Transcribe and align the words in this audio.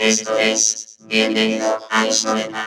Esto 0.00 0.38
es 0.38 0.96
Bienvenido 1.06 1.66
a 1.90 2.06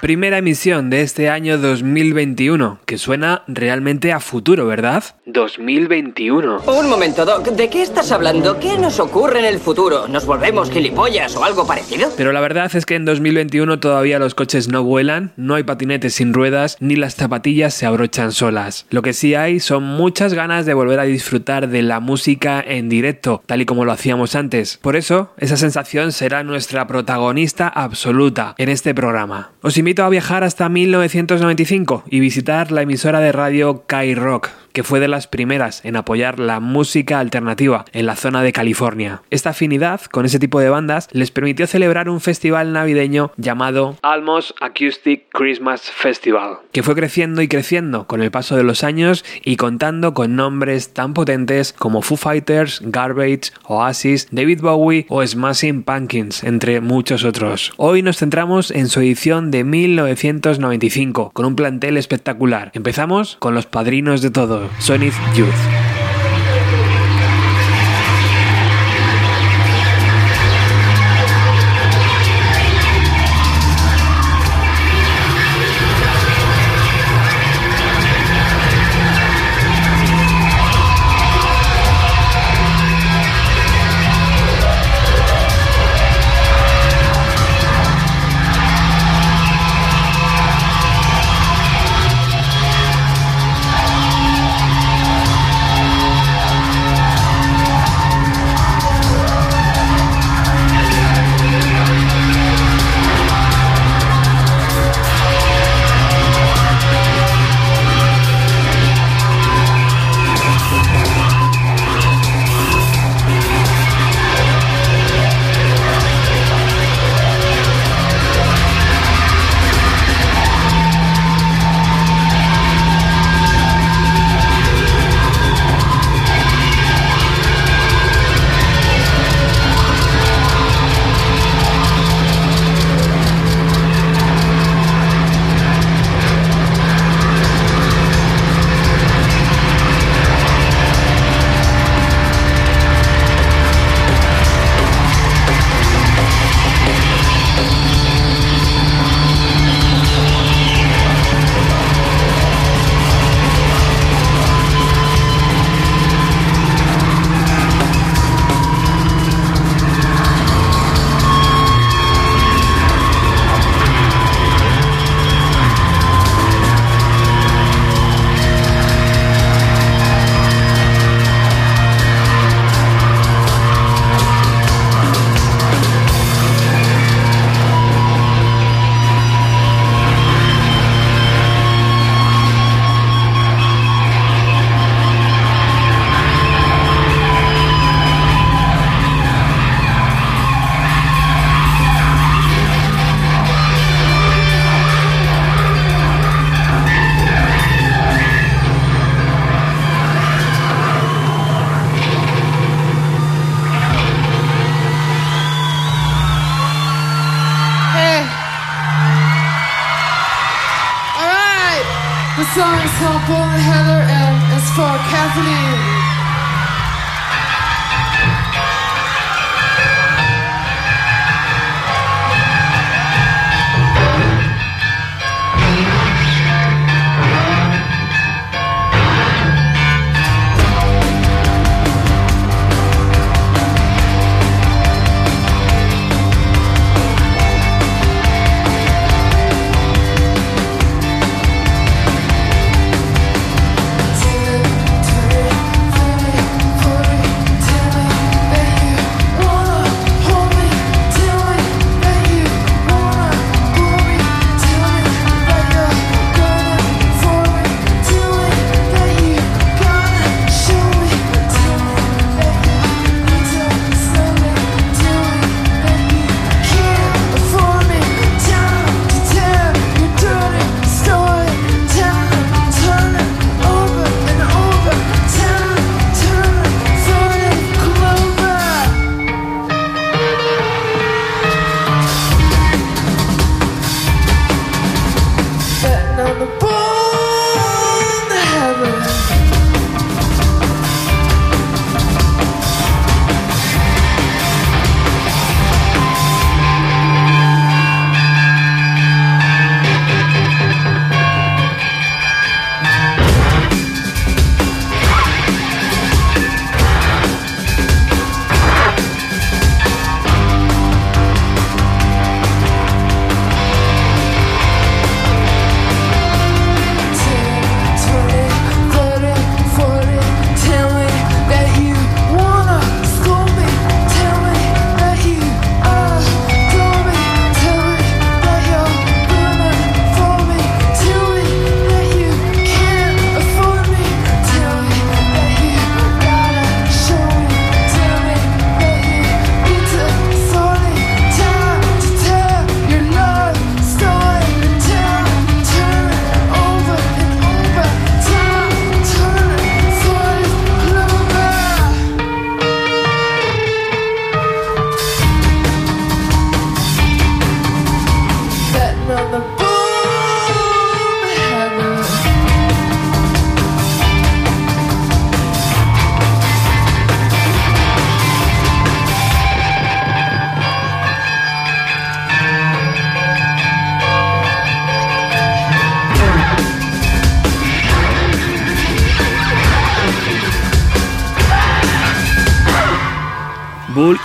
Primera 0.02 0.38
emisión 0.38 0.92
de 0.92 1.02
este 1.02 1.30
año 1.30 1.58
2021, 1.58 2.80
que 2.86 3.00
suena 3.00 3.44
realmente 3.48 4.12
a 4.12 4.20
futuro, 4.20 4.68
¿verdad? 4.68 5.04
2021. 5.34 6.62
Un 6.68 6.90
momento, 6.90 7.26
Doc, 7.26 7.48
¿de 7.48 7.70
qué 7.70 7.82
estás 7.82 8.12
hablando? 8.12 8.60
¿Qué 8.60 8.78
nos 8.78 9.00
ocurre 9.00 9.40
en 9.40 9.46
el 9.46 9.60
futuro? 9.60 10.08
¿Nos 10.08 10.26
volvemos 10.26 10.70
gilipollas 10.70 11.36
o 11.36 11.44
algo 11.44 11.66
parecido? 11.66 12.10
Pero 12.16 12.32
la 12.32 12.40
verdad 12.40 12.74
es 12.74 12.86
que 12.86 12.96
en 12.96 13.04
2021 13.04 13.80
todavía 13.80 14.20
los 14.20 14.36
coches 14.36 14.70
no 14.70 14.84
vuelan, 14.84 15.34
no 15.36 15.56
hay 15.56 15.64
patinetes 15.64 16.14
sin 16.14 16.34
ruedas, 16.34 16.78
ni 16.80 16.96
las 16.96 17.16
zapatillas 17.16 17.74
se 17.74 17.88
abrochan 17.88 18.32
solas. 18.32 18.86
Lo 18.92 19.02
que 19.02 19.14
sí 19.14 19.34
hay 19.34 19.60
son 19.60 19.84
muchas 19.84 20.36
ganas 20.36 20.68
de 20.68 20.76
volver 20.76 21.00
a 21.00 21.04
disfrutar 21.04 21.68
de 21.68 21.82
la 21.82 22.00
música 22.00 22.64
en 22.66 22.88
directo, 22.88 23.42
tal 23.48 23.62
y 23.62 23.66
como 23.66 23.86
lo 23.86 23.92
hacíamos 23.92 24.36
antes. 24.36 24.78
Por 24.78 24.96
eso, 24.96 25.34
esa 25.38 25.58
sensación 25.58 26.12
será 26.12 26.44
nuestra 26.44 26.86
protagonista 26.86 27.68
absoluta 27.68 28.54
en 28.60 28.70
este 28.70 28.94
programa. 28.94 29.52
Os 29.62 29.78
invito 29.78 30.04
a 30.04 30.10
viajar 30.10 30.44
hasta 30.44 30.70
1995 30.70 32.04
y 32.08 32.20
visitar 32.20 32.72
la 32.72 32.84
emisora 32.84 33.20
de 33.20 33.32
radio 33.32 33.84
Kai 33.88 34.14
Rock, 34.14 34.50
que 34.74 34.84
fue 34.84 35.00
de 35.00 35.08
las 35.08 35.28
primeras 35.28 35.86
en 35.86 35.96
apoyar 35.96 36.40
la 36.40 36.60
música 36.60 37.20
alternativa 37.20 37.86
en 37.94 38.06
la 38.06 38.16
zona 38.16 38.42
de 38.44 38.52
California. 38.52 39.22
Esta 39.30 39.52
afinidad 39.52 40.02
con 40.02 40.26
ese 40.26 40.40
tipo 40.40 40.60
de 40.60 40.70
bandas 40.70 41.08
les 41.12 41.32
permitió 41.32 41.68
celebrar 41.68 42.10
un 42.10 42.22
festival 42.22 42.74
navideño 42.74 43.32
llamado 43.38 43.98
Almost 44.02 44.52
Acoustic 44.62 45.28
Christmas 45.32 45.84
Festival, 45.92 46.58
que 46.72 46.84
fue 46.84 46.96
creciendo 46.96 47.42
y 47.42 47.48
creciendo 47.48 48.08
con 48.08 48.22
el 48.22 48.32
paso 48.32 48.56
de 48.56 48.64
los 48.64 48.84
años 48.84 49.24
y 49.44 49.56
contando 49.56 50.14
con 50.14 50.36
nombres 50.36 50.94
tan 50.94 51.14
potentes 51.14 51.74
como 51.74 52.02
Foo 52.02 52.18
Fighters, 52.18 52.82
Garbage, 52.84 53.52
Oasis, 53.66 54.28
David 54.32 54.62
Bowie 54.62 55.06
o 55.10 55.26
Smashing 55.26 55.84
Pumpkins, 55.84 56.44
entre 56.44 56.82
muchos 56.82 57.24
otros. 57.24 57.74
Hoy 57.78 58.02
nos 58.02 58.18
centramos 58.18 58.72
en 58.72 58.88
su 58.90 59.00
edición 59.02 59.52
de 59.52 59.64
1995, 59.64 61.32
con 61.32 61.46
un 61.46 61.56
plantel 61.56 61.98
espectacular. 61.98 62.72
Empezamos 62.74 63.38
con 63.40 63.54
los 63.54 63.66
padrinos 63.66 64.22
de 64.22 64.32
todo, 64.32 64.63
Sony 64.80 65.12
Youth. 65.38 65.83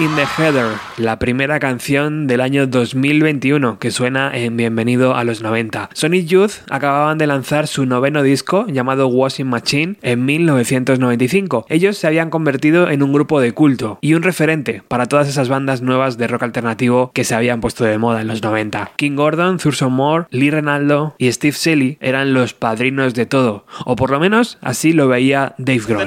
In 0.01 0.15
the 0.15 0.25
Heather, 0.25 0.79
la 0.99 1.19
primera 1.19 1.61
canción 1.61 2.27
del 2.27 2.41
año 2.41 2.67
2021 2.67 3.79
que 3.79 3.91
suena 3.91 4.31
en 4.37 4.57
Bienvenido 4.57 5.15
a 5.15 5.25
los 5.25 5.43
90. 5.43 5.91
Sonic 5.95 6.27
Youth 6.27 6.53
acababan 6.71 7.19
de 7.19 7.27
lanzar 7.27 7.67
su 7.69 7.87
noveno 7.87 8.23
disco 8.23 8.67
llamado 8.67 9.07
Washing 9.07 9.49
Machine 9.49 9.97
en 10.03 10.25
1995. 10.25 11.67
Ellos 11.69 11.99
se 11.99 12.07
habían 12.07 12.31
convertido 12.31 12.91
en 12.91 13.03
un 13.03 13.13
grupo 13.13 13.41
de 13.41 13.53
culto 13.53 13.99
y 14.01 14.15
un 14.15 14.23
referente 14.23 14.83
para 14.89 15.07
todas 15.07 15.29
esas 15.29 15.49
bandas 15.49 15.83
nuevas 15.83 16.19
de 16.19 16.27
rock 16.27 16.43
alternativo 16.43 17.13
que 17.15 17.25
se 17.25 17.35
habían 17.35 17.61
puesto 17.61 17.85
de 17.85 17.99
moda 17.99 18.21
en 18.21 18.29
los 18.29 18.43
90. 18.43 18.93
King 18.97 19.15
Gordon, 19.17 19.59
Thurston 19.59 19.93
Moore, 19.93 20.27
Lee 20.31 20.51
Renaldo 20.51 21.15
y 21.19 21.31
Steve 21.31 21.57
Shelley 21.59 21.99
eran 22.01 22.35
los 22.35 22.55
padrinos 22.55 23.15
de 23.15 23.27
todo, 23.27 23.67
o 23.85 23.95
por 23.95 24.11
lo 24.11 24.19
menos 24.19 24.59
así 24.63 24.93
lo 24.93 25.07
veía 25.09 25.55
Dave 25.59 25.83
Grohl. 25.87 26.07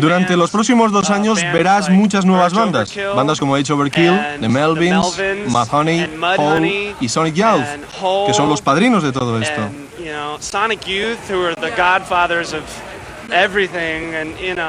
Durante 0.00 0.36
los 0.36 0.50
próximos 0.50 0.92
dos 0.92 1.10
años 1.10 1.40
verás 1.52 1.88
muchas 1.90 2.26
nuevas 2.26 2.52
bandas. 2.52 2.97
Bandas 3.14 3.38
como 3.38 3.54
H 3.54 3.72
Overkill, 3.72 4.18
The 4.40 4.48
Melvins, 4.48 5.18
Mad 5.48 5.68
Honey, 5.70 6.06
Hole 6.36 6.94
y 7.00 7.08
Sonic 7.08 7.34
Youth, 7.34 8.26
que 8.26 8.34
son 8.34 8.48
los 8.48 8.60
padrinos 8.62 9.02
de 9.02 9.12
todo 9.12 9.38
esto. 9.40 9.62
Sonic 10.40 10.86
Youth, 10.86 11.18
who 11.30 11.44
are 11.44 11.54
the 11.54 11.70
godfathers 11.70 12.52
of 12.52 12.62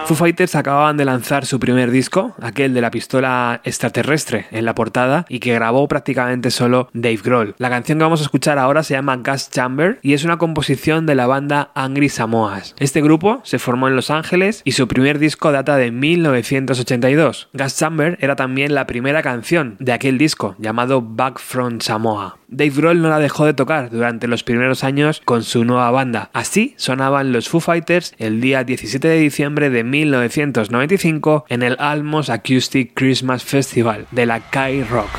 Foo 0.06 0.16
Fighters 0.16 0.56
acababan 0.56 0.98
de 0.98 1.06
lanzar 1.06 1.46
su 1.46 1.60
primer 1.60 1.92
disco, 1.92 2.36
aquel 2.42 2.74
de 2.74 2.82
la 2.82 2.92
pistola 2.92 3.62
extraterrestre 3.64 4.48
en 4.52 4.66
la 4.66 4.76
portada 4.76 5.26
y 5.30 5.40
que 5.40 5.54
grabó 5.54 5.88
prácticamente 5.88 6.52
solo 6.52 6.90
Dave 6.94 7.20
Grohl. 7.24 7.56
La 7.58 7.70
canción 7.70 7.98
que 7.98 8.04
vamos 8.04 8.20
a 8.20 8.24
escuchar 8.24 8.60
ahora 8.60 8.84
se 8.84 8.96
llama 8.96 9.18
Gas 9.18 9.50
Chamber 9.50 10.00
y 10.02 10.14
es 10.14 10.24
una 10.24 10.38
composición 10.38 11.06
de 11.06 11.16
la 11.16 11.28
banda 11.28 11.72
Angry 11.74 12.10
Samoas. 12.10 12.76
Este 12.80 13.02
grupo 13.02 13.40
se 13.44 13.60
formó 13.60 13.88
en 13.88 13.96
Los 13.96 14.12
Ángeles 14.12 14.62
y 14.66 14.74
su 14.74 14.88
primer 14.88 15.20
disco 15.20 15.52
data 15.52 15.78
de 15.78 15.92
1982. 15.92 17.50
Gas 17.54 17.78
Chamber 17.78 18.18
era 18.20 18.36
también 18.36 18.76
la 18.76 18.88
primera 18.88 19.22
canción 19.22 19.78
de 19.80 19.94
aquel 19.94 20.18
disco 20.18 20.56
llamado 20.58 21.02
Back 21.02 21.40
from 21.40 21.80
Samoa. 21.80 22.39
Dave 22.52 22.72
Grohl 22.76 23.02
no 23.02 23.10
la 23.10 23.20
dejó 23.20 23.46
de 23.46 23.54
tocar 23.54 23.92
durante 23.92 24.28
los 24.28 24.44
primeros 24.44 24.84
años 24.84 25.22
con 25.24 25.44
su 25.44 25.66
nueva 25.66 25.92
banda. 25.92 26.30
Así 26.34 26.74
sonaban 26.78 27.32
los 27.32 27.48
Foo 27.48 27.60
Fighters 27.60 28.16
el 28.18 28.42
día 28.42 28.64
17 28.64 29.08
de 29.08 29.20
diciembre 29.20 29.70
de 29.70 29.84
1995 29.84 31.46
en 31.50 31.64
el 31.64 31.76
Almos 31.80 32.30
Acoustic 32.30 32.94
Christmas 32.96 33.44
Festival 33.44 34.08
de 34.12 34.26
la 34.26 34.40
Kai 34.40 34.84
Rock. 34.84 35.10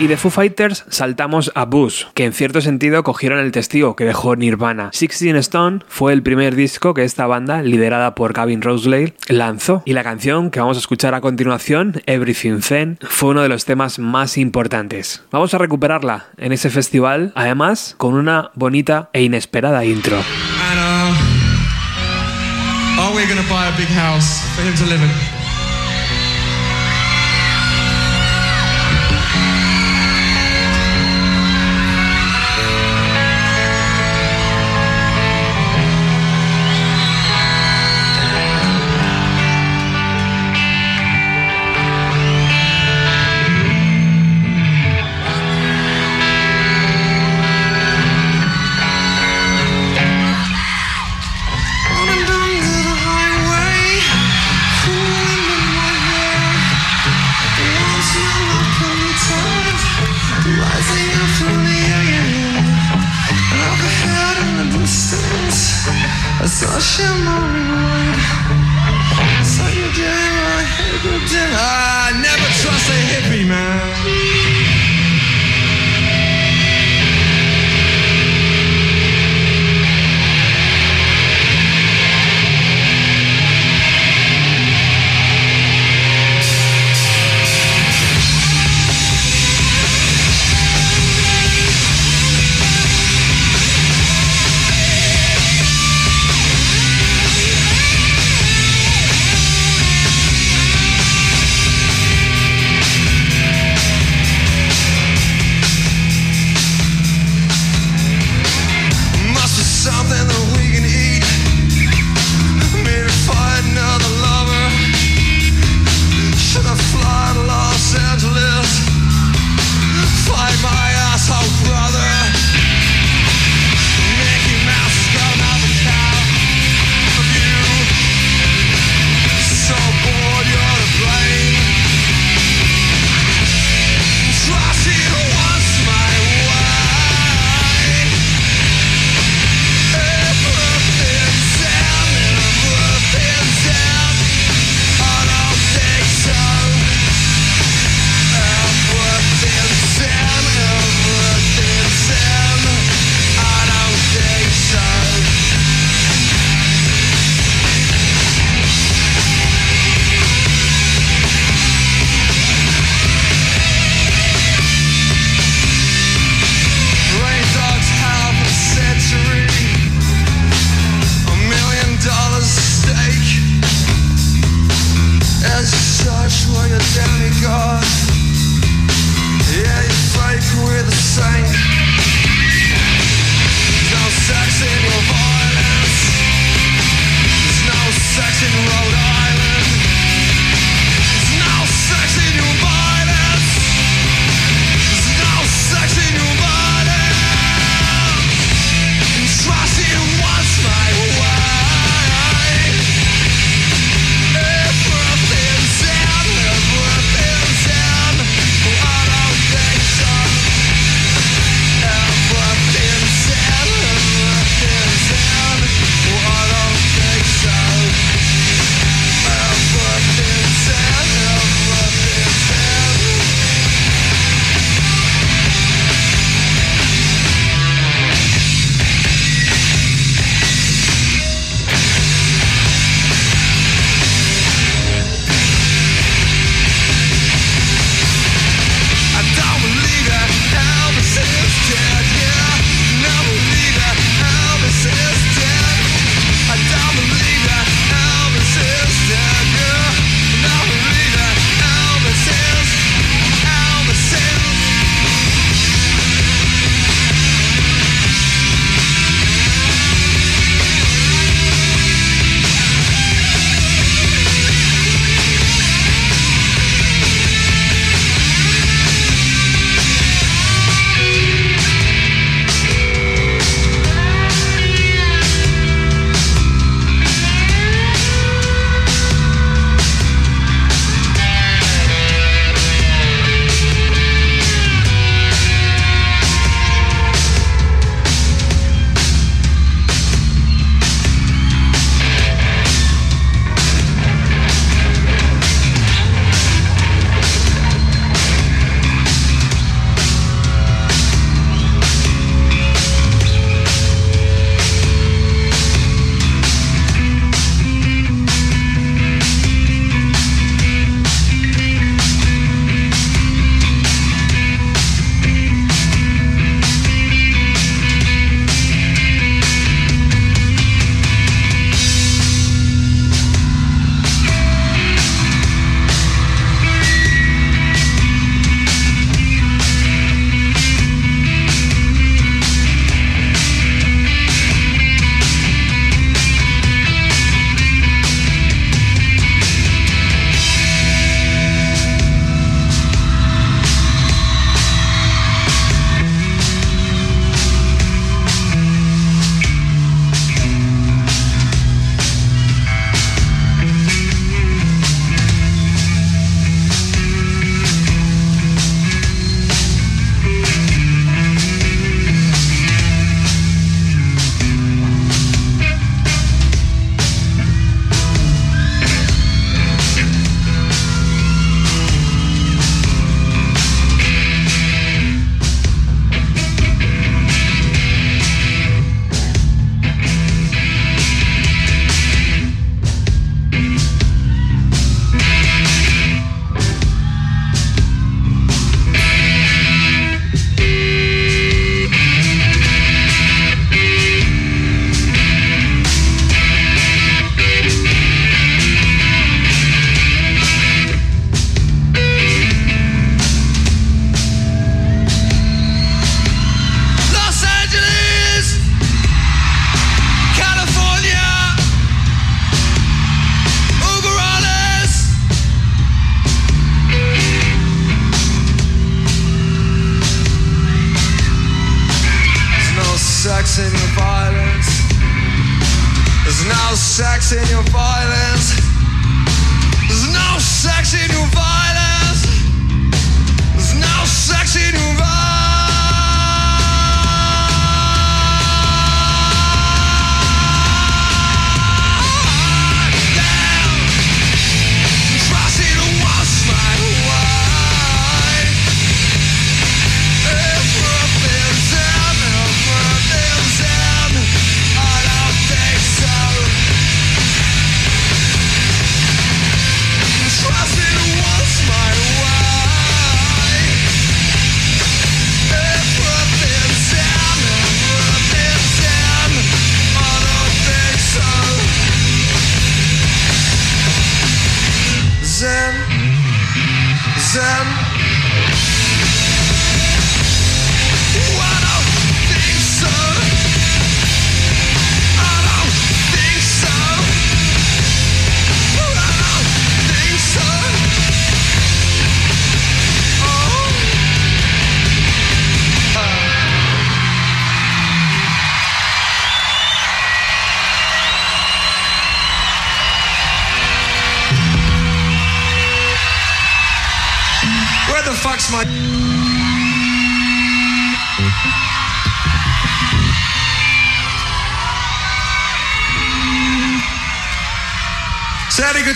Y 0.00 0.06
de 0.06 0.16
Foo 0.16 0.30
Fighters 0.30 0.84
saltamos 0.88 1.50
a 1.56 1.64
Bush, 1.64 2.04
que 2.14 2.24
en 2.24 2.32
cierto 2.32 2.60
sentido 2.60 3.02
cogieron 3.02 3.40
el 3.40 3.50
testigo 3.50 3.96
que 3.96 4.04
dejó 4.04 4.36
Nirvana. 4.36 4.90
Sixteen 4.92 5.34
Stone 5.36 5.80
fue 5.88 6.12
el 6.12 6.22
primer 6.22 6.54
disco 6.54 6.94
que 6.94 7.02
esta 7.02 7.26
banda, 7.26 7.62
liderada 7.62 8.14
por 8.14 8.32
Gavin 8.32 8.62
Rosley, 8.62 9.14
lanzó. 9.26 9.82
Y 9.84 9.94
la 9.94 10.04
canción 10.04 10.52
que 10.52 10.60
vamos 10.60 10.76
a 10.76 10.80
escuchar 10.80 11.14
a 11.14 11.20
continuación, 11.20 12.00
Everything 12.06 12.60
Zen, 12.60 12.98
fue 13.02 13.30
uno 13.30 13.42
de 13.42 13.48
los 13.48 13.64
temas 13.64 13.98
más 13.98 14.38
importantes. 14.38 15.24
Vamos 15.32 15.52
a 15.54 15.58
recuperarla 15.58 16.26
en 16.36 16.52
ese 16.52 16.70
festival, 16.70 17.32
además 17.34 17.96
con 17.98 18.14
una 18.14 18.52
bonita 18.54 19.10
e 19.12 19.22
inesperada 19.22 19.84
intro. 19.84 20.18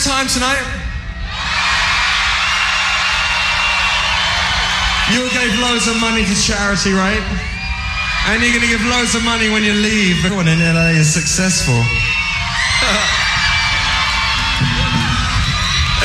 Good 0.02 0.10
time 0.10 0.26
tonight? 0.26 0.62
You 5.12 5.28
gave 5.30 5.58
loads 5.60 5.86
of 5.88 6.00
money 6.00 6.24
to 6.24 6.34
charity, 6.34 6.92
right? 6.92 7.22
And 8.26 8.42
you're 8.42 8.54
gonna 8.54 8.66
give 8.66 8.84
loads 8.86 9.14
of 9.14 9.24
money 9.24 9.50
when 9.50 9.62
you 9.64 9.72
leave. 9.72 10.24
Everyone 10.24 10.48
in 10.48 10.58
LA 10.58 10.98
is 10.98 11.12
successful. 11.12 11.74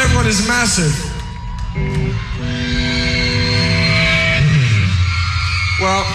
Everyone 0.03 0.27
is 0.27 0.47
massive. 0.47 0.93
Well, 5.79 6.05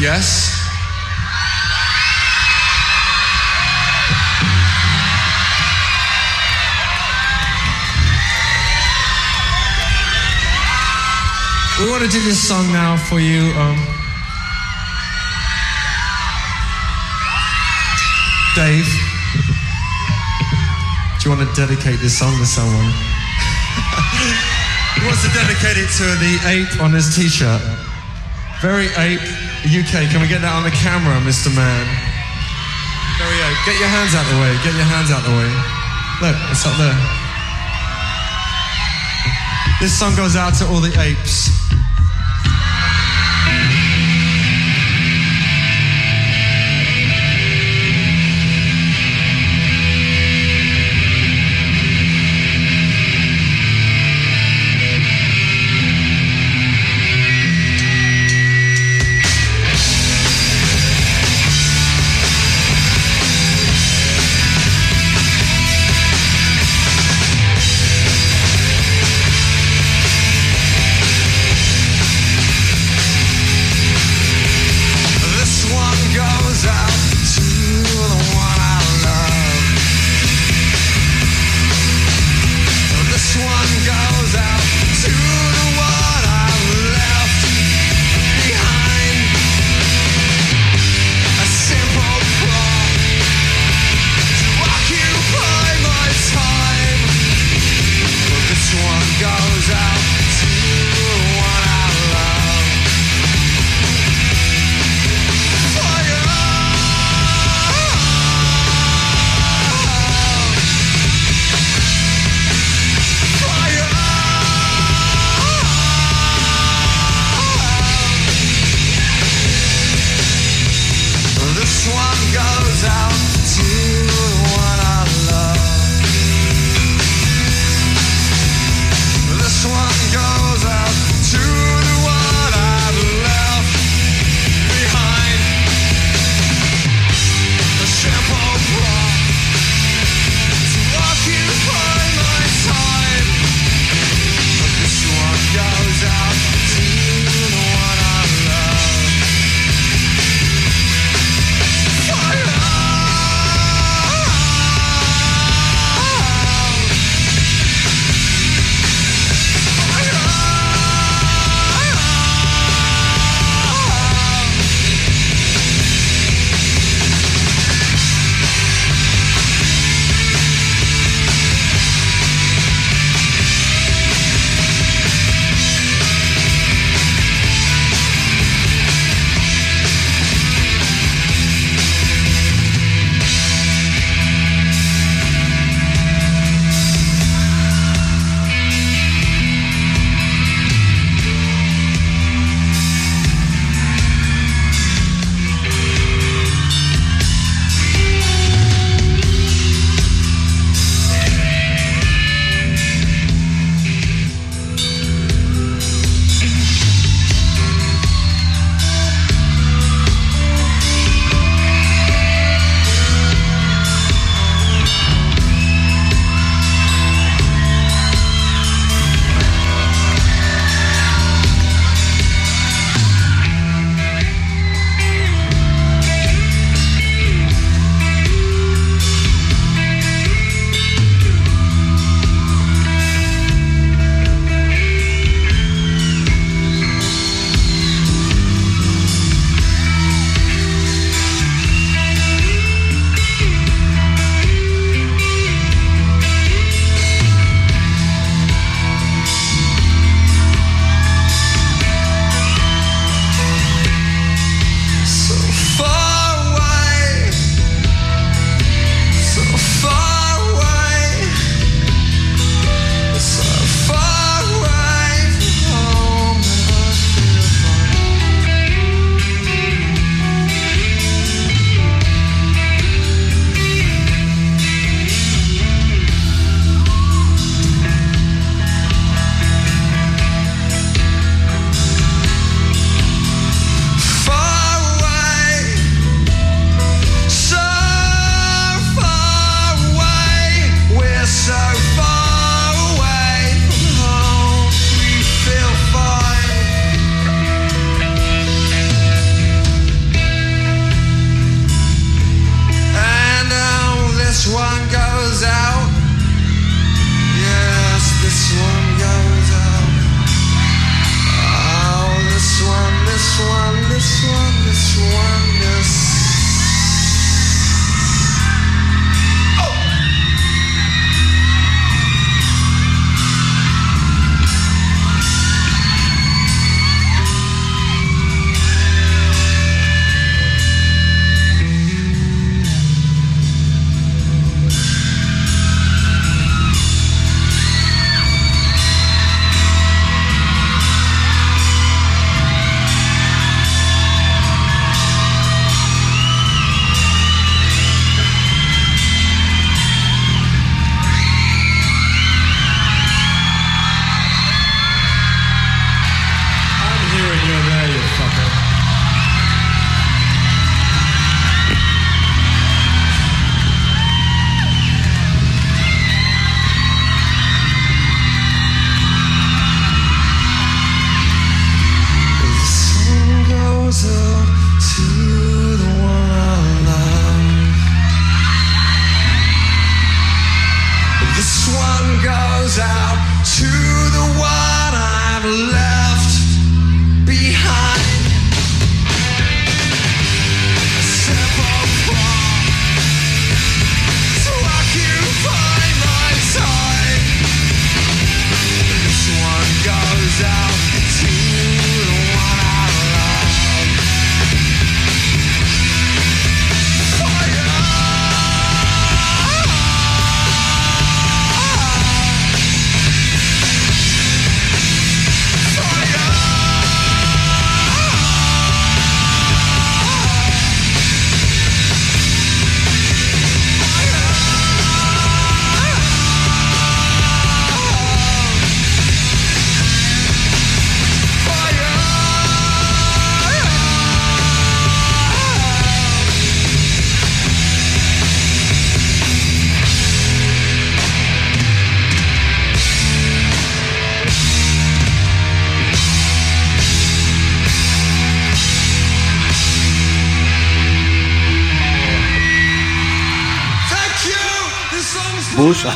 yes. 0.00 0.55
We 11.78 11.90
want 11.90 12.02
to 12.02 12.08
do 12.08 12.24
this 12.24 12.40
song 12.40 12.72
now 12.72 12.96
for 12.96 13.20
you. 13.20 13.52
Um, 13.52 13.76
Dave, 18.56 18.88
do 21.20 21.28
you 21.28 21.36
want 21.36 21.44
to 21.44 21.52
dedicate 21.52 22.00
this 22.00 22.16
song 22.16 22.32
to 22.40 22.46
someone? 22.48 22.88
he 24.96 25.04
wants 25.04 25.20
to 25.20 25.32
dedicate 25.36 25.76
it 25.76 25.92
to 26.00 26.08
the 26.16 26.40
ape 26.48 26.80
on 26.80 26.96
his 26.96 27.14
t-shirt. 27.14 27.60
Very 28.64 28.88
ape, 28.96 29.20
UK. 29.68 30.08
Can 30.08 30.24
we 30.24 30.28
get 30.32 30.40
that 30.40 30.56
on 30.56 30.64
the 30.64 30.72
camera, 30.72 31.20
Mr. 31.28 31.52
Man? 31.52 31.84
Very 33.20 33.36
ape. 33.36 33.60
Get 33.68 33.76
your 33.76 33.92
hands 33.92 34.16
out 34.16 34.24
the 34.32 34.40
way. 34.40 34.56
Get 34.64 34.72
your 34.72 34.88
hands 34.88 35.12
out 35.12 35.20
the 35.28 35.36
way. 35.36 35.52
Look, 36.24 36.36
it's 36.48 36.64
up 36.64 36.72
there. 36.80 36.96
This 39.78 39.92
song 39.92 40.16
goes 40.16 40.36
out 40.36 40.54
to 40.54 40.66
all 40.68 40.80
the 40.80 40.98
apes. 40.98 41.45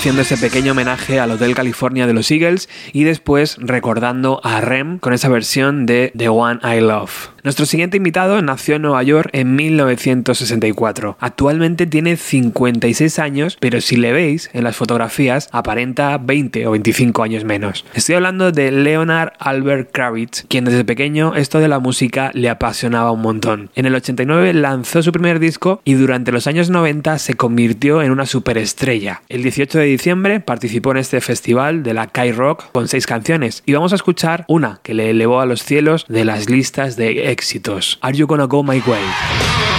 Haciendo 0.00 0.22
ese 0.22 0.38
pequeño 0.38 0.72
homenaje 0.72 1.20
al 1.20 1.30
Hotel 1.30 1.54
California 1.54 2.06
de 2.06 2.14
los 2.14 2.30
Eagles 2.30 2.70
y 2.94 3.04
después 3.04 3.58
recordando 3.60 4.40
a 4.42 4.62
Rem 4.62 4.98
con 4.98 5.12
esa 5.12 5.28
versión 5.28 5.84
de 5.84 6.10
The 6.16 6.30
One 6.30 6.58
I 6.64 6.80
Love. 6.80 7.28
Nuestro 7.42 7.64
siguiente 7.64 7.96
invitado 7.96 8.42
nació 8.42 8.76
en 8.76 8.82
Nueva 8.82 9.02
York 9.02 9.30
en 9.32 9.56
1964. 9.56 11.16
Actualmente 11.18 11.86
tiene 11.86 12.18
56 12.18 13.18
años, 13.18 13.56
pero 13.58 13.80
si 13.80 13.96
le 13.96 14.12
veis 14.12 14.50
en 14.52 14.62
las 14.62 14.76
fotografías 14.76 15.48
aparenta 15.50 16.18
20 16.18 16.66
o 16.66 16.72
25 16.72 17.22
años 17.22 17.44
menos. 17.44 17.86
Estoy 17.94 18.16
hablando 18.16 18.52
de 18.52 18.70
Leonard 18.70 19.32
Albert 19.38 19.90
Kravitz, 19.90 20.44
quien 20.48 20.66
desde 20.66 20.84
pequeño 20.84 21.34
esto 21.34 21.60
de 21.60 21.68
la 21.68 21.78
música 21.78 22.30
le 22.34 22.50
apasionaba 22.50 23.10
un 23.10 23.22
montón. 23.22 23.70
En 23.74 23.86
el 23.86 23.94
89 23.94 24.52
lanzó 24.52 25.02
su 25.02 25.10
primer 25.10 25.38
disco 25.38 25.80
y 25.82 25.94
durante 25.94 26.32
los 26.32 26.46
años 26.46 26.68
90 26.68 27.18
se 27.18 27.34
convirtió 27.34 28.02
en 28.02 28.10
una 28.10 28.26
superestrella. 28.26 29.22
El 29.30 29.42
18 29.42 29.78
de 29.78 29.84
diciembre 29.84 30.40
participó 30.40 30.90
en 30.90 30.98
este 30.98 31.22
festival 31.22 31.82
de 31.84 31.94
la 31.94 32.06
Kai 32.06 32.32
Rock 32.32 32.70
con 32.72 32.86
seis 32.86 33.06
canciones 33.06 33.62
y 33.64 33.72
vamos 33.72 33.92
a 33.92 33.96
escuchar 33.96 34.44
una 34.46 34.80
que 34.82 34.92
le 34.92 35.08
elevó 35.08 35.40
a 35.40 35.46
los 35.46 35.62
cielos 35.62 36.04
de 36.06 36.26
las 36.26 36.50
listas 36.50 36.96
de 36.96 37.29
éxitos. 37.30 37.98
Are 38.02 38.16
You 38.16 38.26
Gonna 38.26 38.46
Go 38.46 38.62
My 38.62 38.82
Way? 38.86 39.69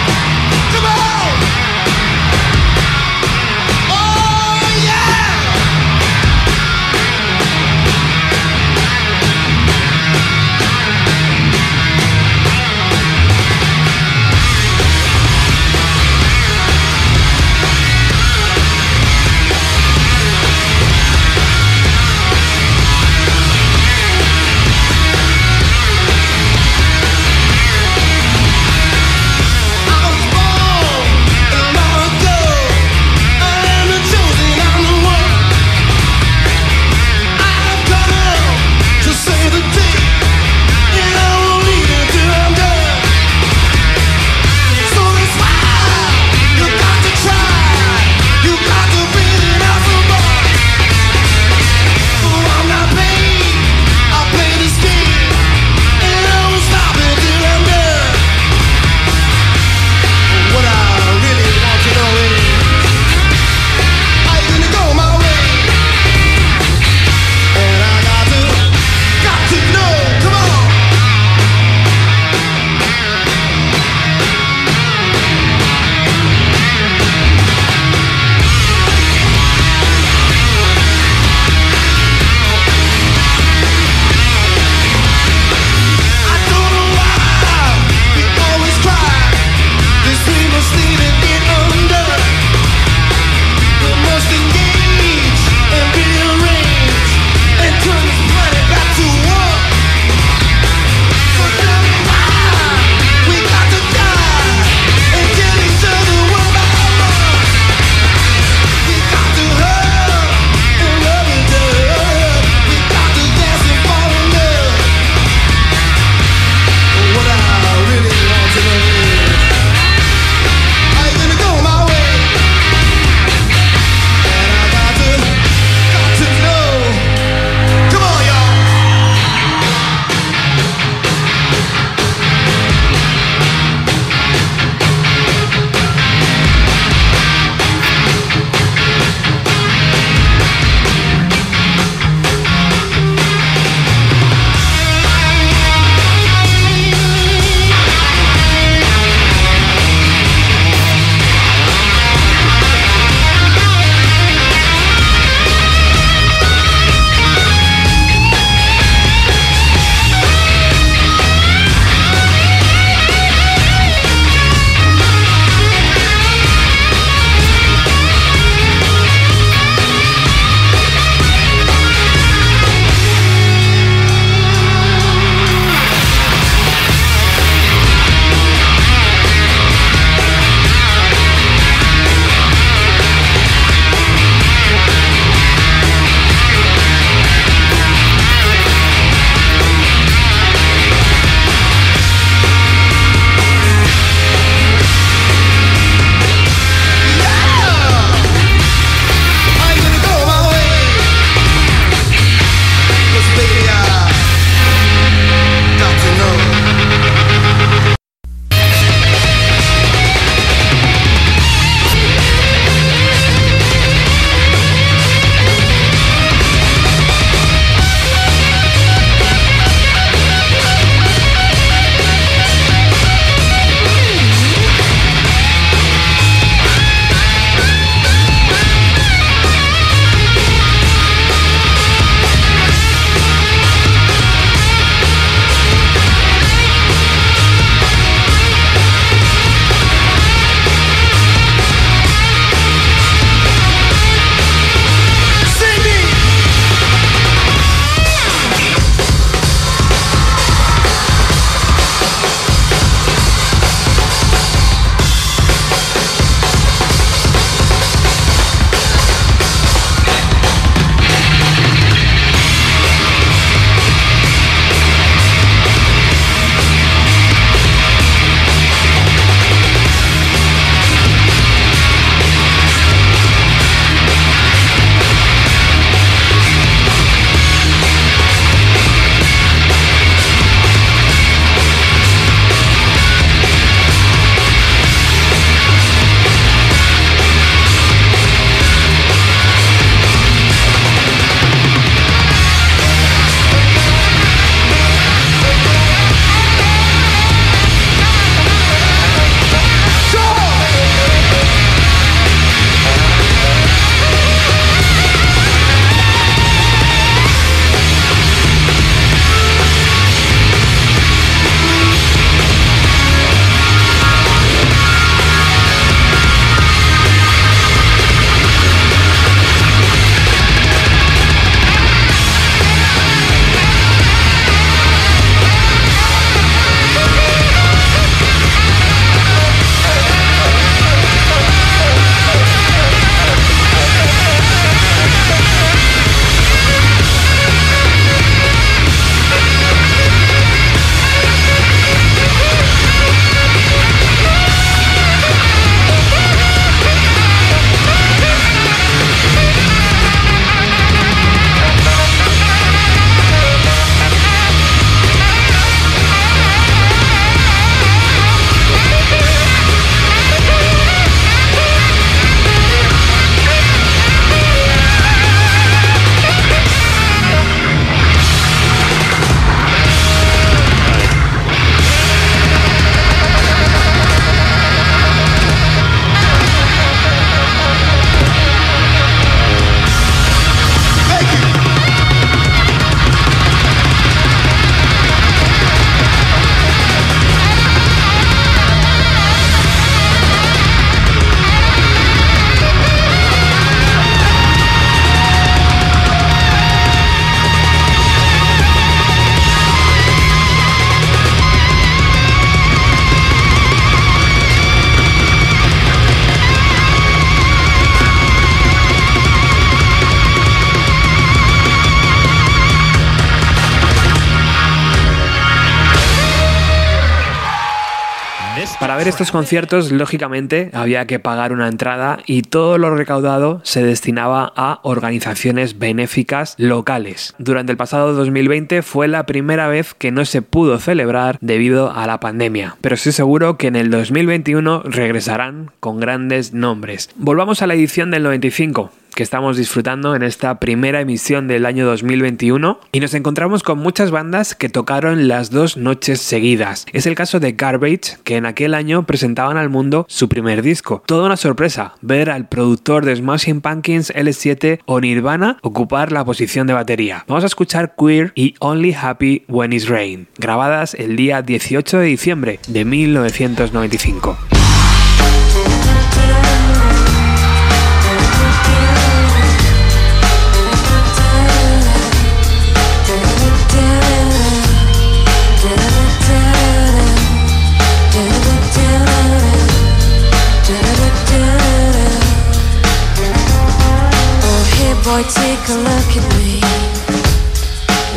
Para 418.92 419.04
ver 419.04 419.08
estos 419.08 419.32
conciertos, 419.32 419.90
lógicamente, 419.90 420.68
había 420.74 421.06
que 421.06 421.18
pagar 421.18 421.54
una 421.54 421.66
entrada 421.66 422.18
y 422.26 422.42
todo 422.42 422.76
lo 422.76 422.94
recaudado 422.94 423.62
se 423.64 423.82
destinaba 423.82 424.52
a 424.54 424.80
organizaciones 424.82 425.78
benéficas 425.78 426.54
locales. 426.58 427.34
Durante 427.38 427.72
el 427.72 427.78
pasado 427.78 428.12
2020 428.12 428.82
fue 428.82 429.08
la 429.08 429.24
primera 429.24 429.66
vez 429.68 429.94
que 429.94 430.10
no 430.10 430.26
se 430.26 430.42
pudo 430.42 430.78
celebrar 430.78 431.38
debido 431.40 431.90
a 431.90 432.06
la 432.06 432.20
pandemia, 432.20 432.76
pero 432.82 432.96
estoy 432.96 433.12
seguro 433.12 433.56
que 433.56 433.68
en 433.68 433.76
el 433.76 433.90
2021 433.90 434.82
regresarán 434.84 435.70
con 435.80 435.98
grandes 435.98 436.52
nombres. 436.52 437.08
Volvamos 437.16 437.62
a 437.62 437.66
la 437.66 437.72
edición 437.72 438.10
del 438.10 438.24
95 438.24 438.90
que 439.14 439.22
estamos 439.22 439.56
disfrutando 439.56 440.14
en 440.14 440.22
esta 440.22 440.58
primera 440.58 441.00
emisión 441.00 441.48
del 441.48 441.66
año 441.66 441.86
2021 441.86 442.80
y 442.92 443.00
nos 443.00 443.14
encontramos 443.14 443.62
con 443.62 443.78
muchas 443.78 444.10
bandas 444.10 444.54
que 444.54 444.68
tocaron 444.68 445.28
las 445.28 445.50
dos 445.50 445.76
noches 445.76 446.20
seguidas. 446.20 446.86
Es 446.92 447.06
el 447.06 447.14
caso 447.14 447.40
de 447.40 447.52
Garbage, 447.52 448.18
que 448.24 448.36
en 448.36 448.46
aquel 448.46 448.74
año 448.74 449.04
presentaban 449.04 449.56
al 449.56 449.68
mundo 449.68 450.06
su 450.08 450.28
primer 450.28 450.62
disco. 450.62 451.02
Toda 451.06 451.26
una 451.26 451.36
sorpresa 451.36 451.94
ver 452.00 452.30
al 452.30 452.48
productor 452.48 453.04
de 453.04 453.16
Smashing 453.16 453.60
Pumpkins 453.60 454.12
L7 454.14 454.80
o 454.86 455.00
Nirvana 455.00 455.58
ocupar 455.62 456.12
la 456.12 456.24
posición 456.24 456.66
de 456.66 456.74
batería. 456.74 457.24
Vamos 457.28 457.44
a 457.44 457.48
escuchar 457.48 457.94
Queer 457.96 458.32
y 458.34 458.54
Only 458.60 458.94
Happy 458.94 459.44
When 459.48 459.72
It's 459.72 459.88
Rain, 459.88 460.28
grabadas 460.38 460.94
el 460.94 461.16
día 461.16 461.42
18 461.42 461.98
de 461.98 462.06
diciembre 462.06 462.60
de 462.68 462.84
1995. 462.84 464.61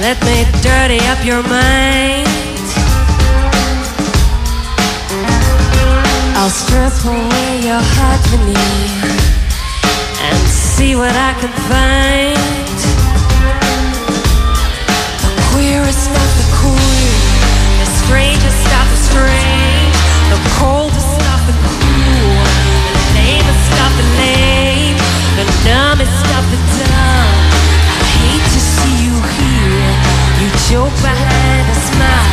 Let 0.05 0.23
me 0.23 0.45
dirty 0.61 0.99
up 1.07 1.25
your 1.25 1.41
mind. 1.41 2.27
I'll 6.37 6.47
strip 6.47 6.93
away 7.03 7.61
your 7.65 7.81
heart 7.81 8.21
beneath 8.29 9.01
and 10.21 10.47
see 10.47 10.95
what 10.95 11.09
I 11.09 11.33
can 11.39 11.51
find. 11.67 12.54
joke 30.75 31.01
behind 31.01 31.65
a 31.69 31.77
smile, 31.87 32.31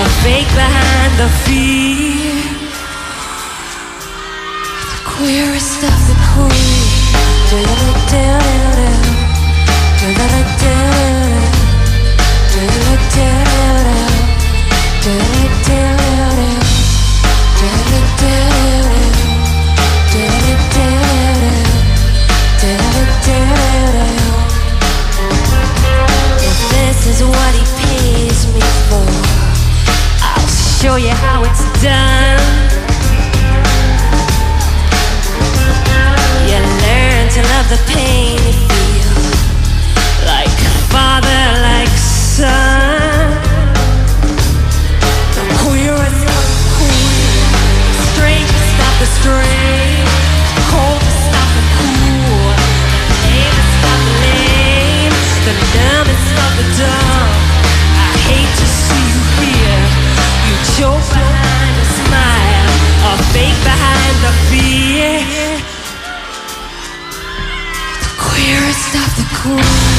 a 0.00 0.04
fake 0.22 0.48
behind 0.62 1.12
the 1.20 1.28
fear. 1.44 2.40
The 4.92 4.98
queerest 5.12 5.70
stuff 5.76 6.00
that 6.08 6.20
queen. 6.32 6.84
Da 7.50 7.58
da 7.68 7.76
da 8.12 8.28
da 8.32 8.64
da 8.76 8.88
da 10.00 10.08
da 10.16 10.26
da 10.32 10.42
da. 10.62 11.15
Show 30.82 30.96
you 30.96 31.08
how 31.08 31.42
it's 31.42 31.64
done. 31.80 32.36
You 36.48 36.58
learn 36.84 37.28
to 37.32 37.40
love 37.52 37.66
the 37.72 37.80
pain 37.88 38.45
stop 68.96 69.16
the 69.16 69.24
cry 69.34 69.95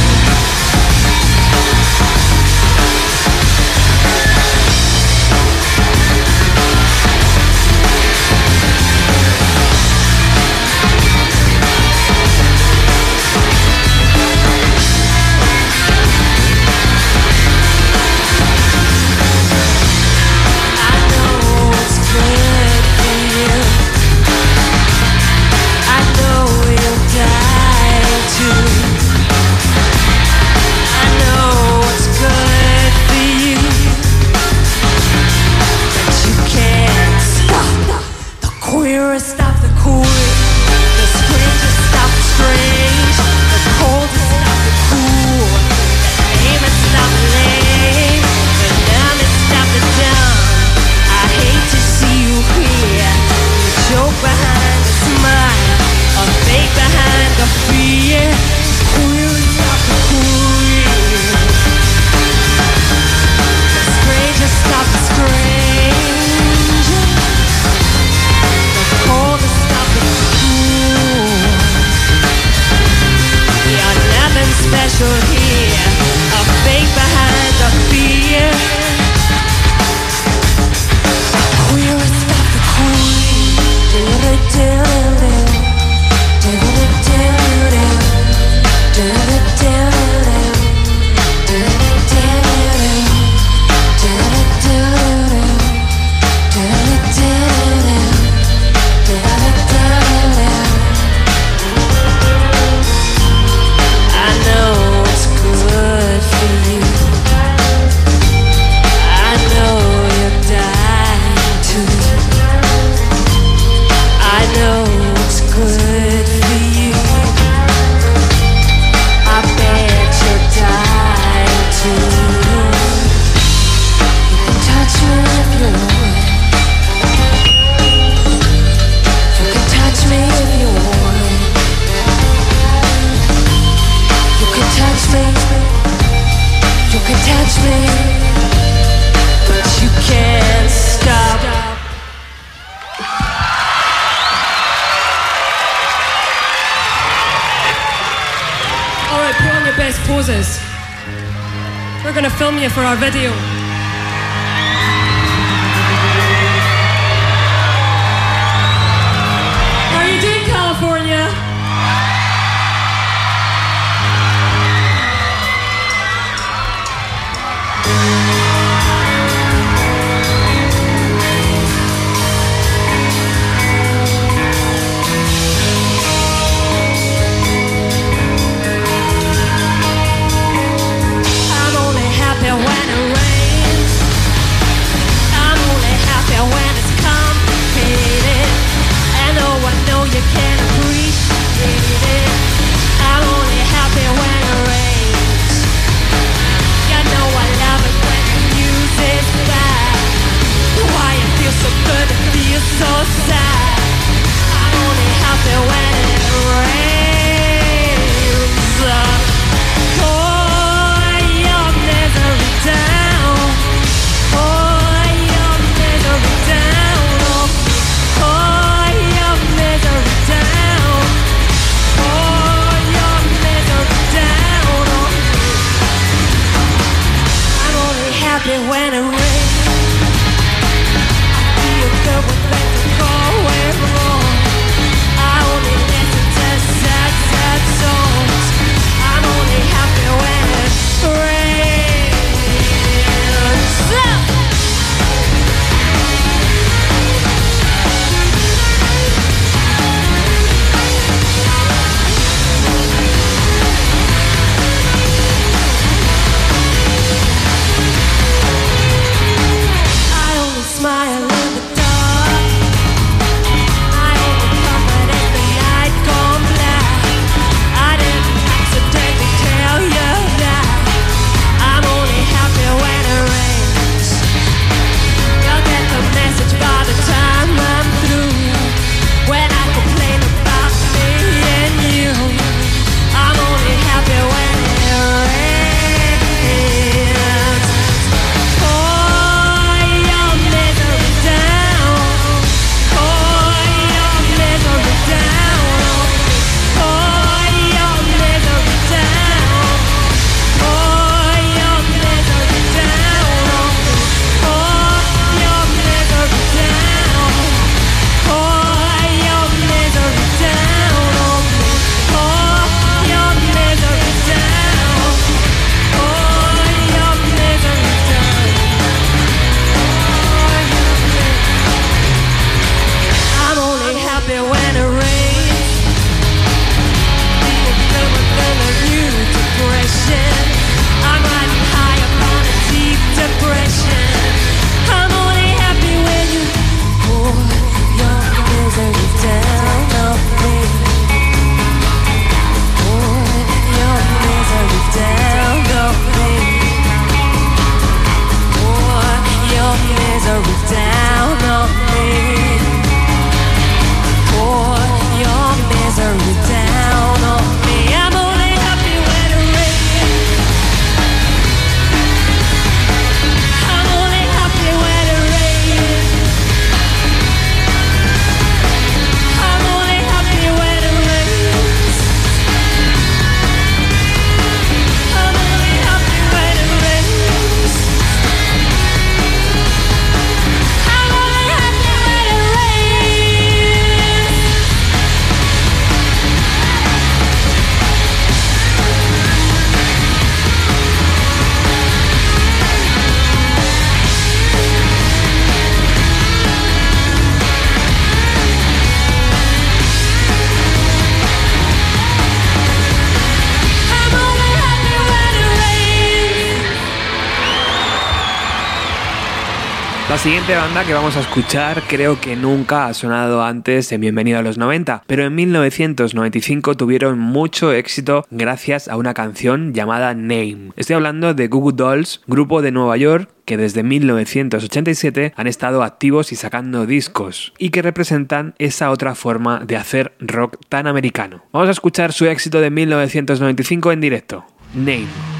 siguiente 410.28 410.58
banda 410.58 410.84
que 410.84 410.94
vamos 410.94 411.16
a 411.16 411.22
escuchar 411.22 411.84
creo 411.88 412.20
que 412.20 412.36
nunca 412.36 412.88
ha 412.88 412.94
sonado 412.94 413.42
antes 413.46 413.94
en 413.94 414.02
Bienvenido 414.02 414.38
a 414.38 414.42
los 414.42 414.58
90, 414.58 415.04
pero 415.08 415.24
en 415.24 415.34
1995 415.34 416.76
tuvieron 416.76 417.18
mucho 417.18 417.72
éxito 417.72 418.26
gracias 418.30 418.90
a 418.90 418.98
una 418.98 419.14
canción 419.14 419.74
llamada 419.74 420.14
Name. 420.14 420.74
Estoy 420.76 420.98
hablando 420.98 421.34
de 421.34 421.48
Google 421.48 421.78
Dolls, 421.78 422.24
grupo 422.28 422.62
de 422.62 422.74
Nueva 422.74 422.98
York 422.98 423.30
que 423.46 423.56
desde 423.56 423.84
1987 423.84 425.32
han 425.34 425.48
estado 425.48 425.82
activos 425.82 426.34
y 426.34 426.36
sacando 426.36 426.86
discos 426.86 427.54
y 427.58 427.70
que 427.70 427.82
representan 427.82 428.54
esa 428.58 428.92
otra 428.92 429.16
forma 429.16 429.62
de 429.66 429.78
hacer 429.78 430.12
rock 430.20 430.58
tan 430.68 430.88
americano. 430.88 431.46
Vamos 431.54 431.70
a 431.70 431.72
escuchar 431.72 432.12
su 432.12 432.26
éxito 432.26 432.60
de 432.60 432.70
1995 432.70 433.94
en 433.94 434.02
directo, 434.02 434.46
Name. 434.74 435.37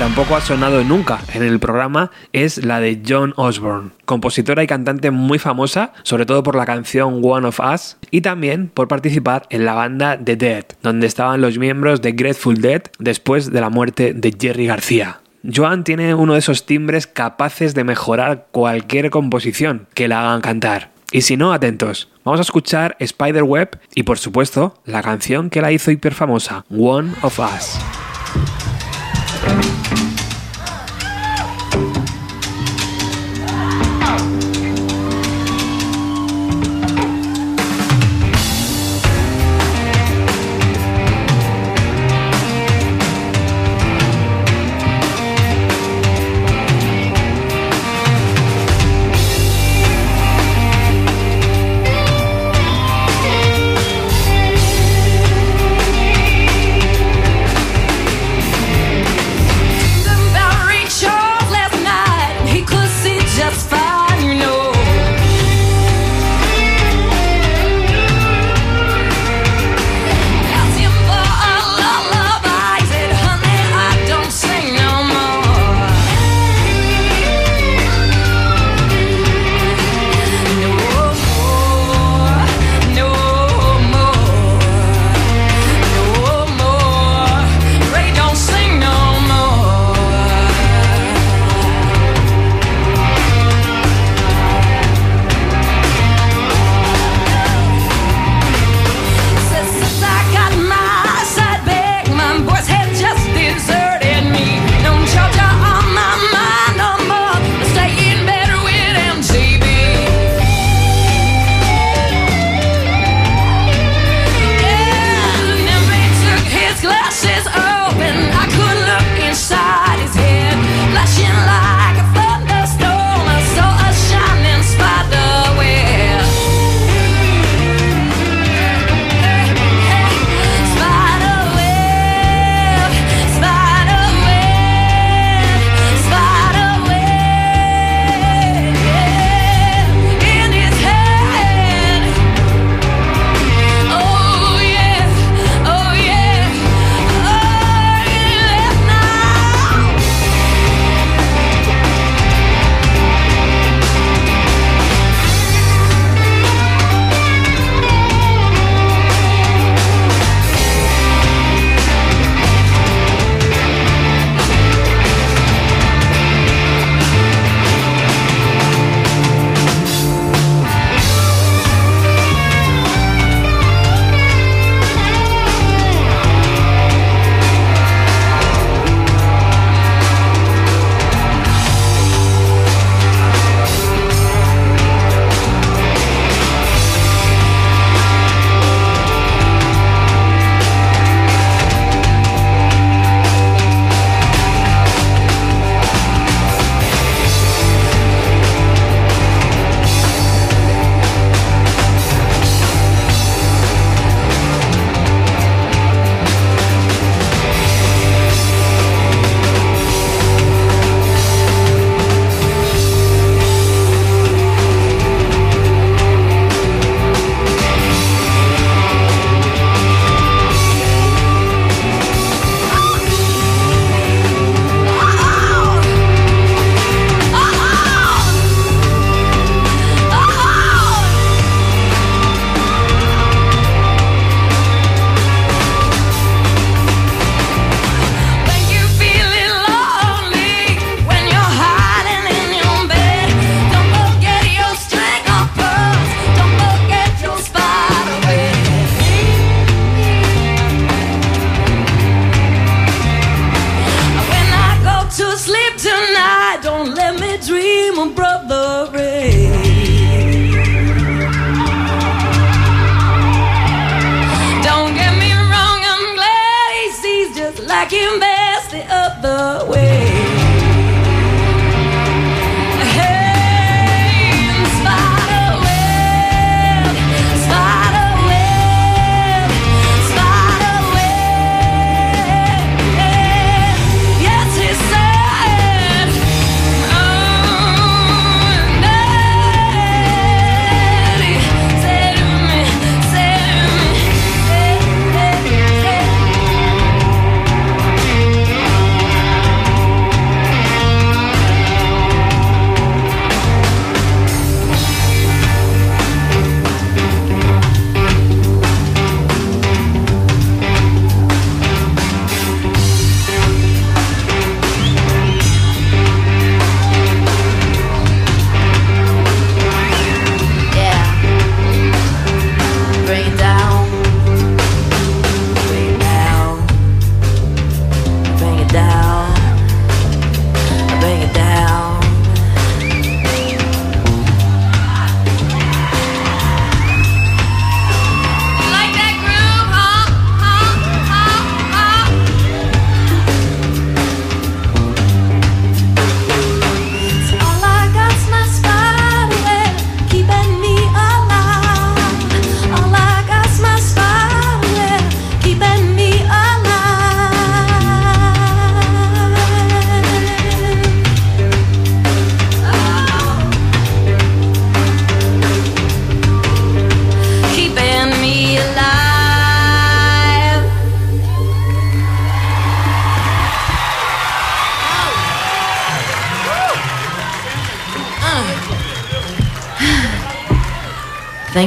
Tampoco 0.00 0.34
ha 0.34 0.40
sonado 0.40 0.82
nunca 0.82 1.20
en 1.34 1.42
el 1.42 1.60
programa 1.60 2.10
es 2.32 2.64
la 2.64 2.80
de 2.80 3.02
John 3.06 3.34
Osborne, 3.36 3.90
compositora 4.06 4.62
y 4.62 4.66
cantante 4.66 5.10
muy 5.10 5.38
famosa, 5.38 5.92
sobre 6.04 6.24
todo 6.24 6.42
por 6.42 6.56
la 6.56 6.64
canción 6.64 7.20
One 7.22 7.46
of 7.46 7.60
Us 7.60 7.98
y 8.10 8.22
también 8.22 8.68
por 8.72 8.88
participar 8.88 9.42
en 9.50 9.66
la 9.66 9.74
banda 9.74 10.18
The 10.18 10.36
Dead, 10.36 10.64
donde 10.82 11.06
estaban 11.06 11.42
los 11.42 11.58
miembros 11.58 12.00
de 12.00 12.12
Grateful 12.12 12.62
Dead 12.62 12.80
después 12.98 13.52
de 13.52 13.60
la 13.60 13.68
muerte 13.68 14.14
de 14.14 14.34
Jerry 14.40 14.66
García. 14.66 15.20
Joan 15.44 15.84
tiene 15.84 16.14
uno 16.14 16.32
de 16.32 16.38
esos 16.38 16.64
timbres 16.64 17.06
capaces 17.06 17.74
de 17.74 17.84
mejorar 17.84 18.46
cualquier 18.52 19.10
composición 19.10 19.86
que 19.92 20.08
la 20.08 20.20
hagan 20.20 20.40
cantar. 20.40 20.92
Y 21.12 21.20
si 21.20 21.36
no, 21.36 21.52
atentos. 21.52 22.08
Vamos 22.24 22.40
a 22.40 22.42
escuchar 22.42 22.96
Spiderweb 23.04 23.78
y 23.94 24.04
por 24.04 24.16
supuesto 24.16 24.80
la 24.86 25.02
canción 25.02 25.50
que 25.50 25.60
la 25.60 25.72
hizo 25.72 25.90
hiper 25.90 26.14
famosa, 26.14 26.64
One 26.70 27.12
of 27.20 27.38
Us. 27.38 27.78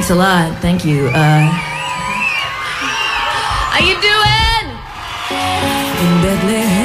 Thanks 0.04 0.12
a 0.12 0.20
lot. 0.20 0.62
Thank 0.62 0.84
you. 0.84 1.08
Uh, 1.08 1.48
how 3.72 3.80
you 3.80 3.96
doing? 4.02 4.68
In 6.04 6.22
Bethlehem. 6.22 6.83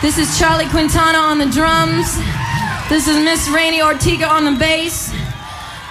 This 0.00 0.18
is 0.18 0.38
Charlie 0.38 0.68
Quintana 0.68 1.18
on 1.18 1.38
the 1.38 1.46
drums. 1.46 2.16
This 2.88 3.08
is 3.08 3.16
Miss 3.24 3.48
Rainey 3.48 3.82
Ortega 3.82 4.26
on 4.26 4.44
the 4.44 4.52
bass. 4.52 5.12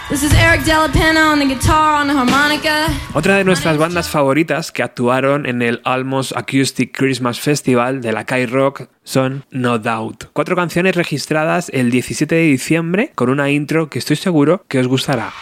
This 0.10 0.24
is 0.24 0.34
Eric 0.34 0.62
on 0.70 1.40
the 1.40 1.46
guitar, 1.46 2.02
on 2.02 2.08
the 2.08 2.14
harmonica. 2.14 2.88
Otra 3.14 3.36
de 3.36 3.44
nuestras 3.44 3.78
bandas 3.78 4.10
favoritas 4.10 4.72
que 4.72 4.84
actuaron 4.84 5.46
en 5.46 5.62
el 5.62 5.82
Almost 5.84 6.36
Acoustic 6.38 6.98
Christmas 6.98 7.42
Festival 7.42 8.02
de 8.02 8.14
la 8.14 8.26
Kai 8.26 8.46
Rock 8.46 8.88
son 9.04 9.44
No 9.52 9.78
Doubt. 9.78 10.26
Cuatro 10.32 10.56
canciones 10.56 10.96
registradas 10.96 11.70
el 11.74 11.92
17 11.92 12.36
de 12.36 12.42
diciembre 12.44 13.12
con 13.16 13.30
una 13.30 13.50
intro 13.50 13.90
que 13.90 14.00
estoy 14.00 14.16
seguro 14.16 14.64
que 14.70 14.80
os 14.80 14.88
gustará. 14.88 15.34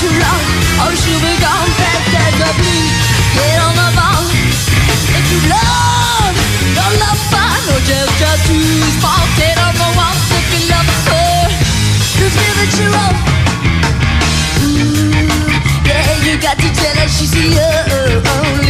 too 0.00 0.08
long 0.16 0.42
Or 0.80 0.96
she'll 0.96 1.20
be 1.20 1.36
gone 1.44 1.68
back 1.76 2.04
as 2.08 2.36
a 2.40 2.50
blue 2.56 2.88
get 3.36 3.60
on 3.60 3.74
the 3.76 3.88
ball 3.92 4.24
If 5.12 5.24
you 5.28 5.40
love, 5.52 6.32
don't 6.72 6.96
love 7.04 7.20
fun 7.28 7.60
Or 7.68 7.80
just, 7.84 8.12
just 8.16 8.48
who's 8.48 8.96
fault 9.04 9.28
get 9.36 9.60
on 9.60 9.76
the 9.76 9.90
wall 9.92 10.16
if 10.16 10.46
you 10.56 10.62
love 10.72 10.88
her 10.88 11.52
we're 12.16 12.56
the 12.56 12.66
your 12.80 13.12
Ooh, 14.64 15.12
yeah, 15.84 16.24
you 16.24 16.40
got 16.40 16.56
to 16.56 16.68
tell 16.80 16.96
her 16.96 17.08
she's 17.08 17.32
the 17.36 17.44
only 18.40 18.69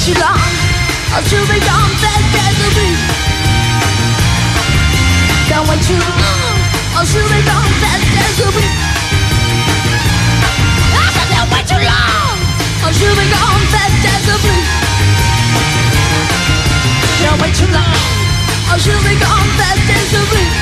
too 0.00 0.16
long 0.16 0.52
Or 1.12 1.20
too 1.28 1.44
big 1.44 1.60
on 1.68 1.90
that 2.00 2.22
gathering 2.32 2.96
Don't 5.52 5.68
wait 5.68 5.82
too 5.84 6.00
long 6.00 6.56
Or 6.96 7.04
too 7.04 7.20
big 7.28 7.44
on 7.44 7.68
that 7.84 8.00
gathering 8.16 8.76
I 10.96 11.04
said 11.12 11.28
don't 11.36 11.50
wait 11.52 11.68
too 11.68 11.82
long 11.84 12.36
Or 12.80 12.92
too 12.96 13.12
big 13.12 13.28
on 13.28 13.60
that 13.76 13.92
gathering 14.00 14.64
Don't 17.20 17.38
wait 17.44 17.52
too 17.52 17.68
long 17.68 18.00
Or 18.72 18.80
too 18.80 18.96
big 19.04 19.20
on 19.20 19.46
that 19.60 19.76
gathering 19.84 20.52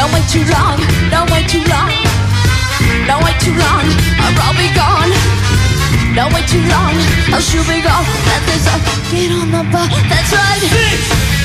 Don't 0.00 0.10
wait 0.16 0.24
too 0.32 0.48
long 0.48 0.80
Don't 1.12 1.28
wait 1.28 1.44
too 1.44 1.60
long 1.68 1.92
Don't 3.04 3.20
wait 3.20 3.36
too 3.36 3.52
long 3.52 3.84
Or 4.24 4.32
I'll 4.48 4.56
be 4.56 4.72
gone 4.72 5.67
don't 6.18 6.34
wait 6.34 6.48
too 6.48 6.58
long, 6.66 6.96
or 7.32 7.40
should 7.40 7.64
we 7.68 7.80
go? 7.80 7.94
Let 8.26 8.42
this 8.50 8.66
up, 8.66 8.82
get 9.08 9.30
on 9.30 9.52
the 9.52 9.62
bus. 9.70 9.86
that's 10.10 10.32
right. 10.32 10.58
Six. 10.58 11.37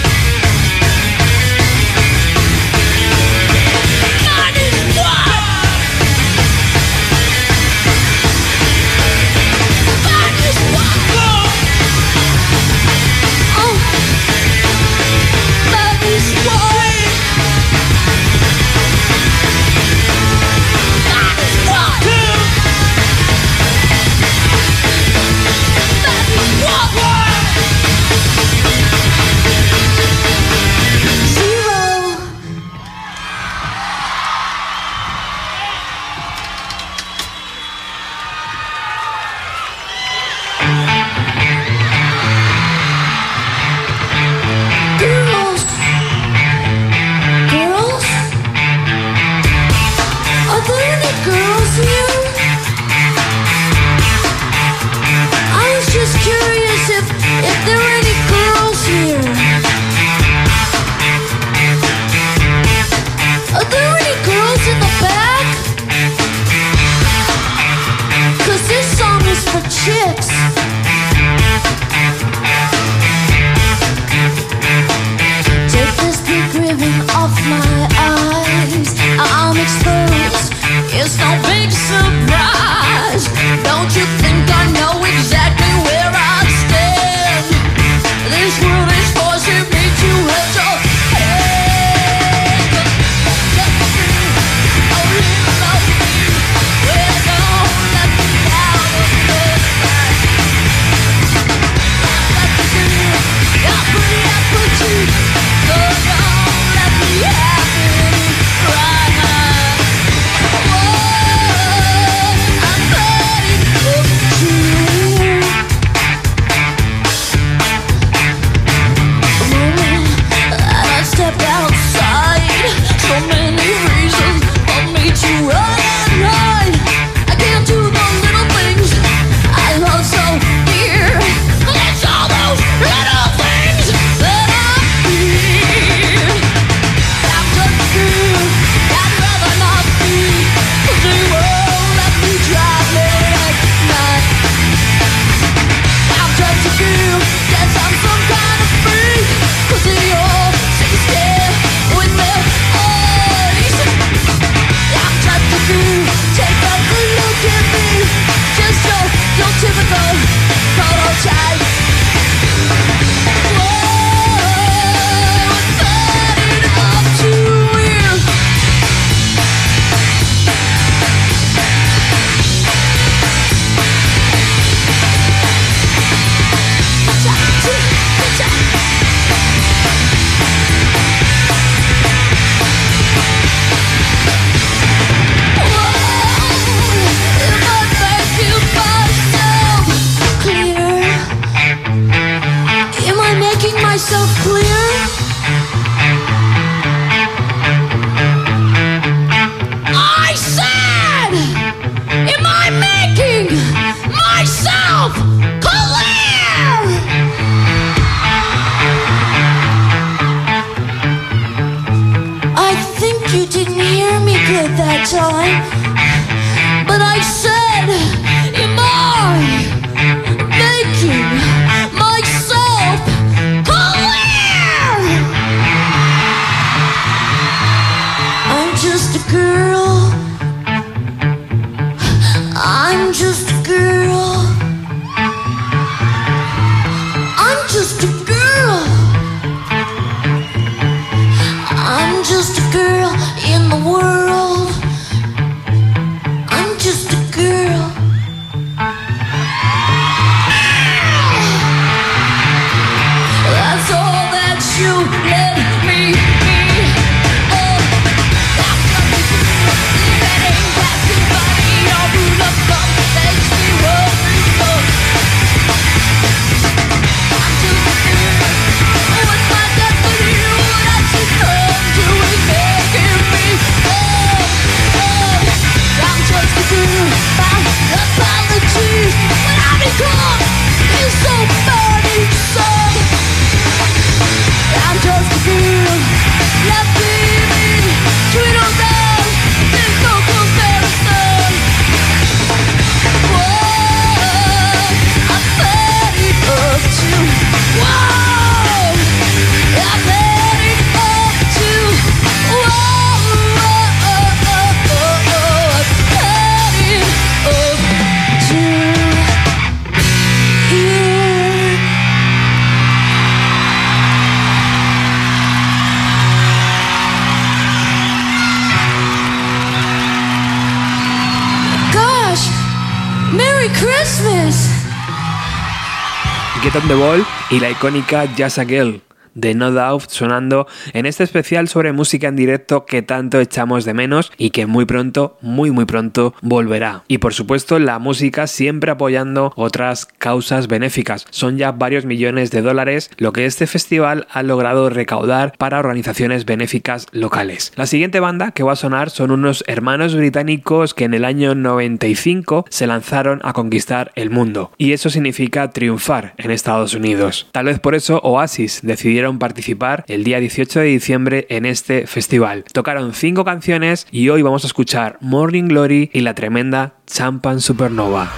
icónica 327.73 328.25
Jazz 328.35 328.59
Girl 328.67 328.97
de 329.35 329.53
No 329.55 329.71
Doubt 329.71 330.09
sonando 330.09 330.67
en 330.93 331.05
este 331.05 331.23
especial 331.23 331.67
sobre 331.67 331.93
música 331.93 332.27
en 332.27 332.35
directo 332.35 332.85
que 332.85 333.01
tanto 333.01 333.39
echamos 333.39 333.85
de 333.85 333.93
menos 333.93 334.31
y 334.37 334.51
que 334.51 334.65
muy 334.65 334.85
pronto, 334.85 335.37
muy 335.41 335.71
muy 335.71 335.85
pronto 335.85 336.33
volverá. 336.41 337.03
Y 337.07 337.17
por 337.17 337.33
supuesto 337.33 337.79
la 337.79 337.99
música 337.99 338.47
siempre 338.47 338.91
apoyando 338.91 339.53
otras 339.55 340.05
causas 340.05 340.67
benéficas. 340.67 341.25
Son 341.29 341.57
ya 341.57 341.71
varios 341.71 342.05
millones 342.05 342.51
de 342.51 342.61
dólares 342.61 343.09
lo 343.17 343.33
que 343.33 343.45
este 343.45 343.67
festival 343.67 344.27
ha 344.31 344.43
logrado 344.43 344.89
recaudar 344.89 345.53
para 345.57 345.79
organizaciones 345.79 346.45
benéficas 346.45 347.07
locales. 347.11 347.71
La 347.75 347.87
siguiente 347.87 348.19
banda 348.19 348.51
que 348.51 348.63
va 348.63 348.73
a 348.73 348.77
sonar 348.77 349.09
son 349.09 349.31
unos 349.31 349.63
hermanos 349.67 350.15
británicos 350.15 350.93
que 350.93 351.05
en 351.05 351.13
el 351.13 351.25
año 351.25 351.55
95 351.55 352.65
se 352.69 352.87
lanzaron 352.87 353.39
a 353.43 353.53
conquistar 353.53 354.11
el 354.15 354.29
mundo. 354.29 354.71
Y 354.77 354.91
eso 354.91 355.09
significa 355.09 355.71
triunfar 355.71 356.33
en 356.37 356.51
Estados 356.51 356.93
Unidos. 356.93 357.47
Tal 357.51 357.65
vez 357.65 357.79
por 357.79 357.95
eso 357.95 358.19
Oasis 358.23 358.81
decidió 358.83 359.22
pudieron 359.23 359.39
participar 359.39 360.03
el 360.09 360.25
día 360.25 360.41
18 360.41 360.81
de 360.81 360.85
diciembre 360.87 361.47
en 361.49 361.65
este 361.65 362.07
festival. 362.07 362.65
Tocaron 362.73 363.13
cinco 363.13 363.45
canciones 363.45 364.05
y 364.11 364.27
hoy 364.27 364.41
vamos 364.41 364.65
a 364.65 364.67
escuchar 364.67 365.17
Morning 365.21 365.69
Glory 365.69 366.09
y 366.11 366.19
la 366.19 366.33
tremenda 366.35 366.95
Champan 367.07 367.61
Supernova. 367.61 368.29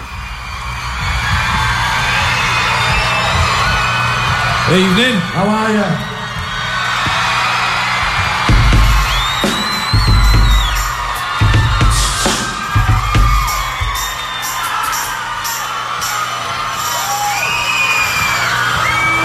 Good 4.67 4.77
evening. 4.77 5.15
How 5.33 5.49
are? 5.49 6.15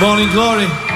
Morning 0.00 0.30
glory. 0.30 0.89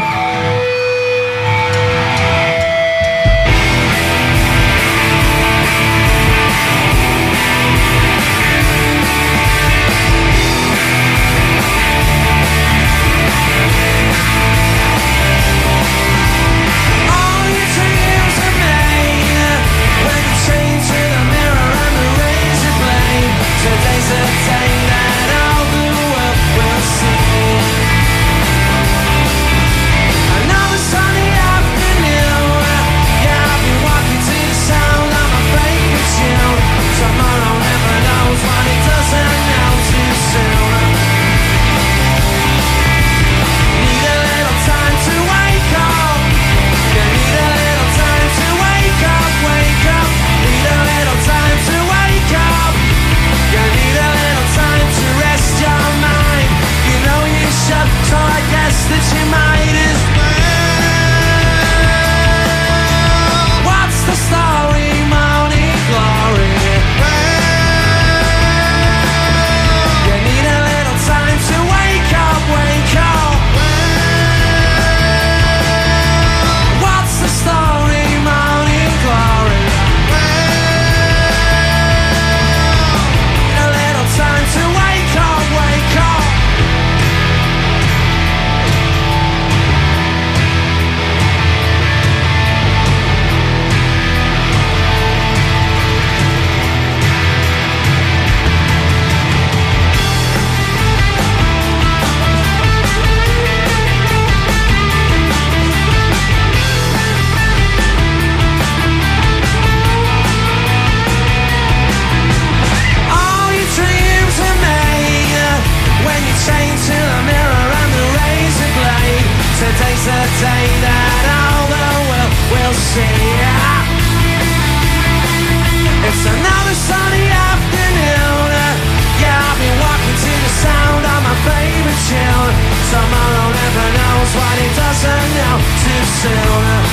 seu 136.03 136.84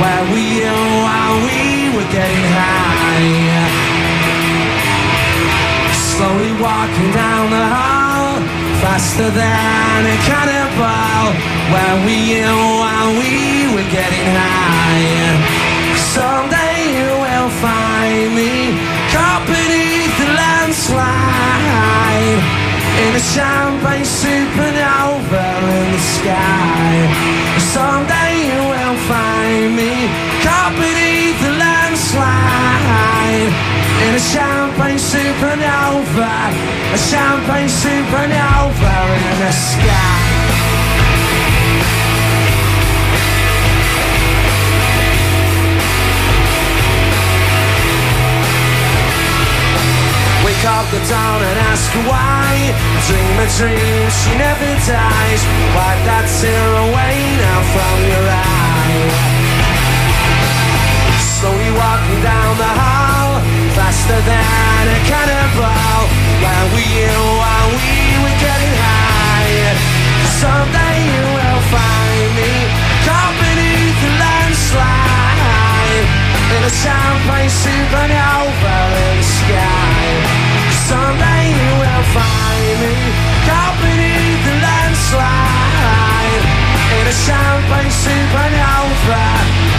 Where 0.00 0.24
we 0.32 0.64
oh, 0.64 0.72
and 0.72 0.92
why 1.04 1.24
we 1.44 1.60
were 1.94 2.08
getting 2.12 2.46
high. 2.56 3.92
Slowly 5.92 6.52
walking 6.60 7.10
down 7.12 7.50
the 7.50 7.66
hall 7.74 8.40
Faster 8.82 9.30
than 9.30 10.00
a 10.14 10.16
cannonball. 10.28 11.26
Where 11.72 11.96
we 12.06 12.16
oh, 12.40 12.48
and 12.48 12.60
why 12.80 13.00
we 13.20 13.32
were 13.74 13.88
getting 13.90 14.28
high. 14.40 15.36
Someday 16.16 16.76
you 16.96 17.10
will 17.24 17.50
find 17.64 18.28
me 18.34 18.52
Caught 19.12 19.44
beneath 19.46 20.14
the 20.18 20.28
landslide. 20.40 22.40
In 23.02 23.10
a 23.14 23.16
champagne 23.34 24.04
supernova 24.04 25.46
in 25.76 25.86
the 25.92 26.02
sky. 26.16 26.92
Someday 27.76 28.21
me. 29.52 30.08
Caught 30.44 30.72
beneath 30.80 31.38
the 31.44 31.52
landslide. 31.62 33.52
In 34.04 34.12
a 34.16 34.22
champagne 34.32 34.98
supernova. 34.98 36.34
A 36.96 36.98
champagne 36.98 37.68
supernova 37.68 38.96
in 39.30 39.38
the 39.40 39.52
sky. 39.52 40.22
Up 50.64 50.88
the 50.92 50.98
down 51.10 51.42
and 51.42 51.58
ask 51.58 51.90
why. 52.06 52.54
Dream 53.08 53.36
a 53.44 53.46
dream, 53.58 54.06
she 54.14 54.30
never 54.38 54.70
dies. 54.86 55.42
Wipe 55.74 56.02
that 56.06 56.26
tear 56.38 56.70
away 56.86 57.18
now 57.42 57.60
from 57.74 57.96
your 58.06 58.26
eye 58.30 59.41
Slowly 61.42 61.74
walking 61.74 62.22
down 62.22 62.54
the 62.54 62.70
hall, 62.70 63.42
faster 63.74 64.20
than 64.30 64.82
a 64.94 65.00
cannonball. 65.10 66.06
While 66.38 66.68
we 66.70 66.86
knew 66.86 67.22
while 67.42 67.66
we 67.82 68.14
were 68.22 68.38
getting 68.38 68.74
high. 68.78 69.74
Someday 70.38 70.96
you 71.02 71.24
will 71.34 71.62
find 71.66 72.28
me 72.38 72.52
caught 73.02 73.34
beneath 73.42 73.98
the 74.06 74.12
landslide 74.22 76.06
in 76.54 76.62
a 76.62 76.70
champagne 76.78 77.50
supernova 77.50 78.78
in 79.02 79.18
the 79.18 79.26
sky. 79.26 79.98
Someday 80.86 81.42
you 81.58 81.70
will 81.82 82.06
find 82.14 82.74
me 82.86 82.94
caught 83.50 83.74
beneath 83.82 84.31
a 87.12 87.14
champagne 87.14 87.92
supernova, 88.02 89.24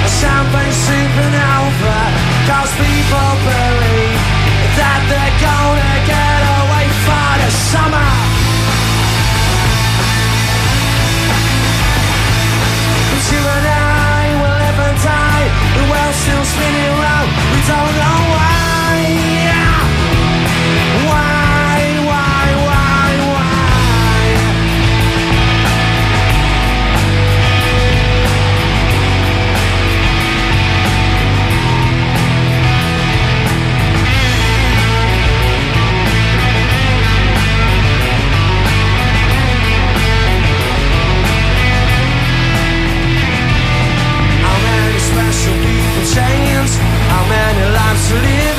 a 0.05 0.09
champagne 0.19 0.75
supernova. 0.85 1.99
Cause 2.47 2.71
people 2.77 3.31
believe 3.49 4.21
that 4.77 5.01
they're 5.09 5.37
gonna 5.41 5.95
get 6.13 6.41
away 6.61 6.87
for 7.05 7.29
the 7.41 7.49
summer. 7.71 8.11
But 13.09 13.23
you 13.33 13.41
and 13.55 13.67
I 14.13 14.25
will 14.41 14.57
live 14.63 14.79
and 14.87 14.97
die. 15.01 15.47
The 15.73 15.83
world's 15.89 16.17
still 16.21 16.45
spinning 16.53 16.95
round. 17.01 17.29
We 17.49 17.59
don't 17.71 17.93
know 18.01 18.19
why. 18.33 18.53
Why, 18.93 19.72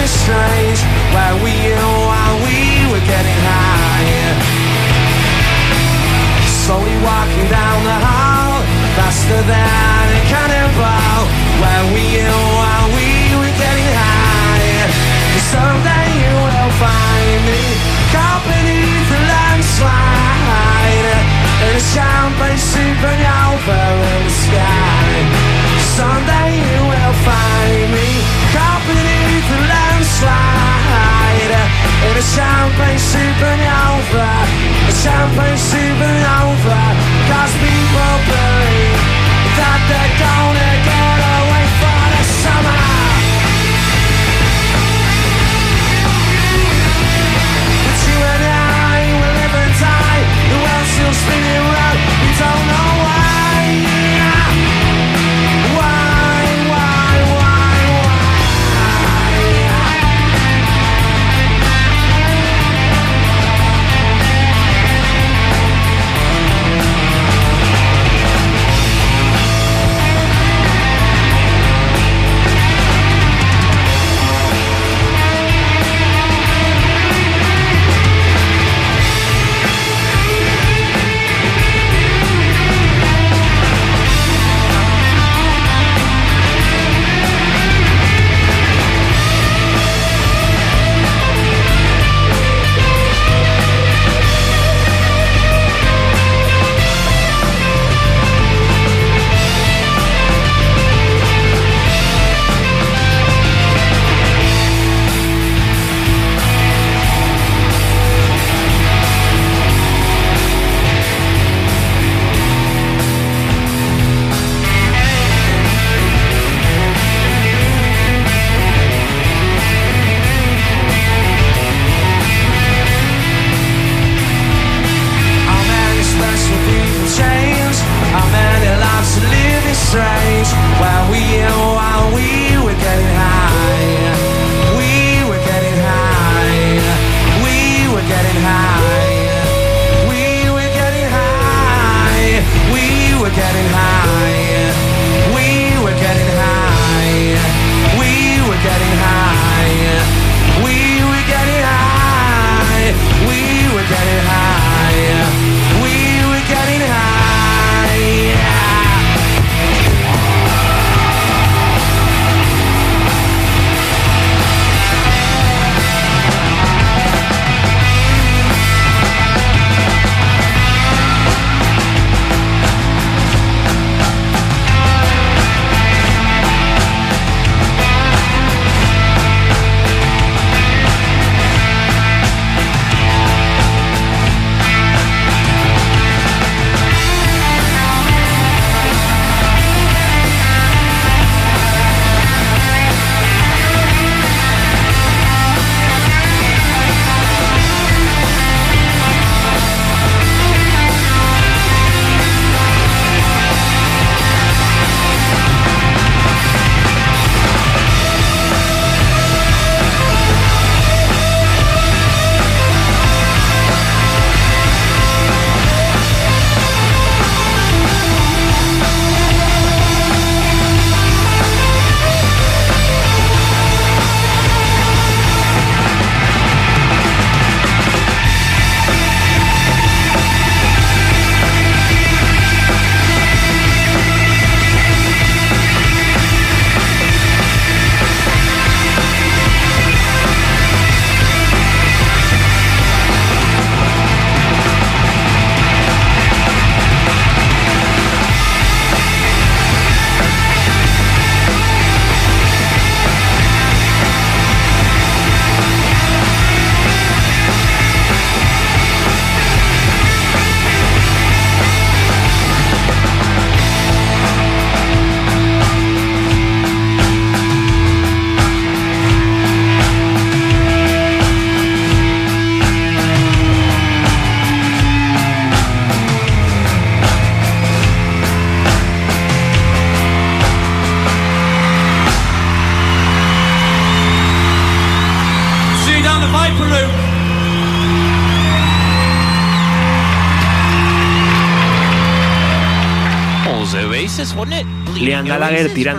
to 0.05 0.09
strange? 0.09 0.81
Where 1.17 1.37
we 1.41 1.53
knew 1.65 1.93
while 2.05 2.37
we 2.45 2.61
were 2.93 3.05
getting 3.09 3.41
high. 3.49 4.37
Slowly 6.65 6.97
walking 7.01 7.49
down 7.49 7.79
the 7.89 7.99
hall, 8.05 8.61
faster 8.97 9.41
than 9.53 10.05
a 10.21 10.23
cannonball. 10.29 11.21
Where 11.61 11.85
we 11.97 12.05
knew 12.21 12.43
while 12.61 12.89
we 12.93 13.09
were 13.41 13.55
getting 13.57 13.93
high. 13.97 14.93
Someday 15.53 16.09
you 16.21 16.35
will 16.49 16.73
find 16.85 17.41
me 17.49 17.65
caught 18.13 18.45
beneath 18.45 19.09
the 19.09 19.21
landslide 19.33 21.09
in 21.65 21.73
a 21.81 21.85
champagne 21.93 22.61
supernova 22.61 23.81
in 24.13 24.21
the 24.29 24.35
sky. 24.45 25.13
Someday 25.97 26.51
you 26.61 26.81
will 26.93 27.17
find 27.25 27.89
me 27.97 28.44
in 32.11 32.17
a 32.17 32.23
champagne 32.23 32.99
supernova, 32.99 34.31
a 34.89 34.93
champagne 34.93 35.57
supernova. 35.57 36.81
Cause 37.31 37.55
people 37.65 38.17
believe 38.29 39.01
that 39.57 39.81
they're 39.89 40.04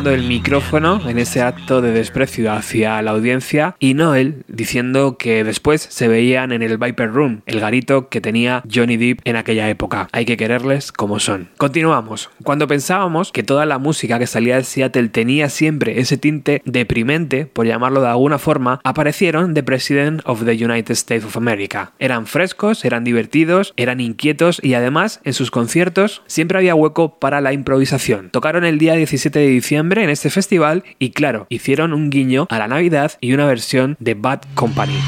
El 0.05 0.27
micrófono 0.27 1.01
en 1.09 1.17
ese 1.17 1.41
acto 1.41 1.81
de 1.81 1.91
desprecio 1.91 2.51
hacia 2.51 3.01
la 3.01 3.11
audiencia 3.11 3.75
y 3.79 3.95
Noel 3.95 4.43
diciendo 4.47 5.17
que 5.17 5.43
después 5.43 5.81
se 5.81 6.07
veían 6.07 6.51
en 6.51 6.61
el 6.61 6.77
Viper 6.77 7.11
Room, 7.11 7.41
el 7.47 7.59
garito 7.59 8.07
que 8.09 8.21
tenía 8.21 8.61
Johnny 8.71 8.97
Depp 8.97 9.21
en 9.23 9.35
aquella 9.35 9.67
época. 9.67 10.07
Hay 10.11 10.25
que 10.25 10.37
quererles 10.37 10.91
como 10.91 11.19
son. 11.19 11.49
Continuamos. 11.57 12.29
Cuando 12.45 12.67
pensábamos 12.67 13.31
que 13.31 13.41
toda 13.41 13.65
la 13.65 13.79
música 13.79 14.19
que 14.19 14.27
salía 14.27 14.57
de 14.57 14.63
Seattle 14.63 15.09
tenía 15.09 15.49
siempre 15.49 15.99
ese 15.99 16.15
tinte 16.15 16.61
deprimente, 16.63 17.47
por 17.47 17.65
llamarlo 17.65 18.01
de 18.01 18.09
alguna 18.09 18.37
forma, 18.37 18.79
aparecieron 18.83 19.55
The 19.55 19.63
President 19.63 20.21
of 20.25 20.45
the 20.45 20.51
United 20.51 20.91
States 20.91 21.25
of 21.25 21.37
America. 21.37 21.93
Eran 21.97 22.27
frescos, 22.27 22.85
eran 22.85 23.03
divertidos, 23.03 23.73
eran 23.77 23.99
inquietos 23.99 24.59
y 24.61 24.75
además 24.75 25.21
en 25.23 25.33
sus 25.33 25.49
conciertos 25.49 26.21
siempre 26.27 26.59
había 26.59 26.75
hueco 26.75 27.17
para 27.17 27.41
la 27.41 27.51
improvisación. 27.51 28.29
Tocaron 28.29 28.63
el 28.63 28.77
día 28.77 28.93
17 28.93 29.39
de 29.39 29.47
diciembre 29.47 30.03
en 30.03 30.11
este 30.11 30.29
festival 30.29 30.83
y 30.99 31.09
claro, 31.09 31.47
hicieron 31.49 31.93
un 31.93 32.11
guiño 32.11 32.45
a 32.51 32.59
la 32.59 32.67
Navidad 32.67 33.13
y 33.21 33.33
una 33.33 33.47
versión 33.47 33.97
de 33.99 34.13
Bad 34.13 34.41
Company. 34.53 34.99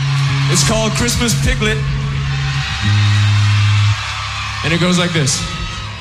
It's 0.52 0.68
called 0.68 0.92
Christmas 0.98 1.36
Piglet. 1.46 1.78
And 4.64 4.74
it 4.74 4.82
goes 4.82 4.98
like 4.98 5.14
this. 5.14 5.57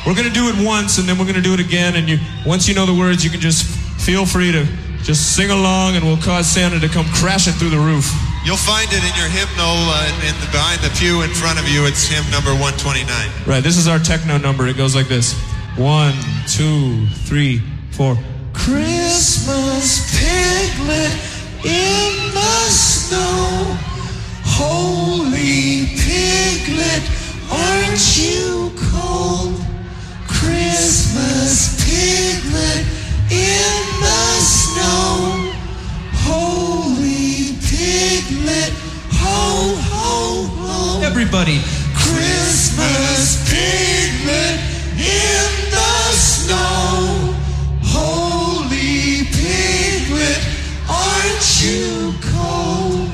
We're 0.07 0.15
going 0.15 0.29
to 0.29 0.33
do 0.33 0.49
it 0.49 0.55
once 0.65 0.99
and 0.99 1.09
then 1.09 1.19
we're 1.19 1.25
going 1.25 1.35
to 1.35 1.43
do 1.43 1.53
it 1.53 1.59
again 1.59 1.97
and 1.97 2.09
you 2.09 2.19
once 2.47 2.69
you 2.69 2.75
know 2.77 2.87
the 2.87 2.95
words 2.95 3.25
you 3.25 3.31
can 3.31 3.41
just 3.41 3.67
feel 3.99 4.25
free 4.25 4.53
to 4.53 4.65
just 5.03 5.35
sing 5.35 5.51
along 5.51 5.97
and 5.97 6.05
we'll 6.07 6.23
cause 6.23 6.47
Santa 6.47 6.79
to 6.79 6.89
come 6.89 7.07
crashing 7.15 7.55
through 7.55 7.71
the 7.71 7.79
roof. 7.79 8.07
You'll 8.45 8.57
find 8.57 8.87
it 8.93 9.03
in 9.03 9.15
your 9.19 9.27
hymnal 9.27 9.75
uh, 9.91 10.07
in 10.23 10.35
the, 10.39 10.47
behind 10.55 10.81
the 10.81 10.95
pew 10.95 11.23
in 11.23 11.31
front 11.31 11.59
of 11.59 11.69
you. 11.69 11.87
It's 11.87 12.07
hymn 12.07 12.23
number 12.31 12.51
129. 12.55 13.07
Right, 13.47 13.63
this 13.63 13.77
is 13.77 13.89
our 13.89 13.99
techno 13.99 14.39
number. 14.39 14.69
It 14.69 14.77
goes 14.77 14.95
like 14.95 15.09
this. 15.09 15.35
One, 15.75 16.15
two, 16.47 17.07
three, 17.27 17.61
four. 17.91 18.17
Christmas 18.53 20.07
piglet 20.15 21.11
in 21.67 22.31
the 22.31 22.71
snow. 22.71 23.77
Holy 24.47 25.87
piglet, 25.99 27.03
aren't 27.51 28.17
you 28.17 28.71
cold? 28.95 29.67
Christmas 30.47 31.75
piglet 31.85 32.87
in 33.31 33.83
the 33.99 34.39
snow. 34.39 35.51
Holy 36.23 37.59
piglet, 37.67 38.73
ho, 39.11 39.75
ho, 39.91 40.47
ho. 40.47 41.03
Everybody. 41.03 41.59
Christmas 41.99 43.43
piglet 43.51 44.61
in 44.95 45.51
the 45.75 46.15
snow. 46.15 47.35
Holy 47.83 49.27
piglet, 49.35 50.41
aren't 50.89 51.47
you 51.61 52.15
cold? 52.23 53.11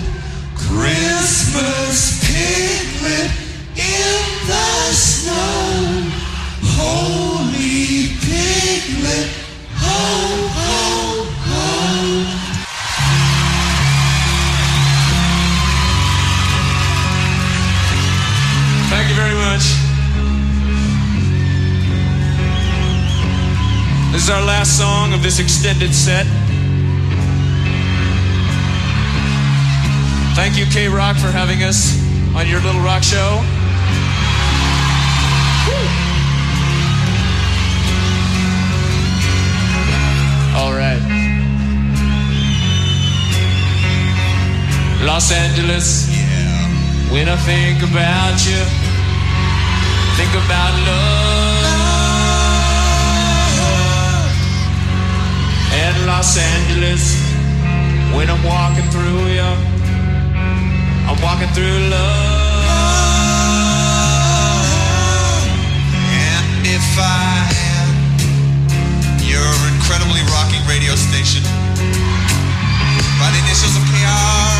Christmas 0.54 2.20
piglet 2.28 3.30
in 3.74 4.20
the 4.46 4.92
snow. 4.92 5.81
Our 24.32 24.42
last 24.42 24.78
song 24.78 25.12
of 25.12 25.22
this 25.22 25.38
extended 25.38 25.94
set. 25.94 26.26
Thank 30.34 30.56
you, 30.56 30.64
K 30.72 30.88
Rock, 30.88 31.16
for 31.16 31.30
having 31.30 31.62
us 31.62 32.00
on 32.34 32.48
your 32.48 32.60
little 32.60 32.80
rock 32.80 33.02
show. 33.02 33.42
All 40.56 40.72
right. 40.72 41.02
Los 45.04 45.30
Angeles. 45.30 46.08
Yeah. 46.08 47.12
When 47.12 47.28
I 47.28 47.36
think 47.36 47.82
about 47.82 48.38
you, 48.46 48.62
think 50.16 50.32
about 50.44 50.72
love. 50.86 51.31
Los 56.06 56.36
Angeles. 56.36 57.16
When 58.14 58.28
I'm 58.28 58.42
walking 58.44 58.84
through 58.90 59.26
you, 59.32 59.50
I'm 61.08 61.18
walking 61.22 61.48
through 61.54 61.78
love. 61.88 62.62
And 66.12 66.66
if 66.66 66.86
I 66.98 67.48
had 67.56 67.88
your 69.22 69.50
incredibly 69.74 70.22
rocking 70.34 70.62
radio 70.68 70.94
station 70.94 71.42
by 73.18 73.28
the 73.32 73.38
initials 73.46 73.76
of 73.76 73.82
KR, 73.88 74.52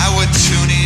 I 0.00 0.08
would 0.16 0.32
tune 0.32 0.70
in 0.70 0.79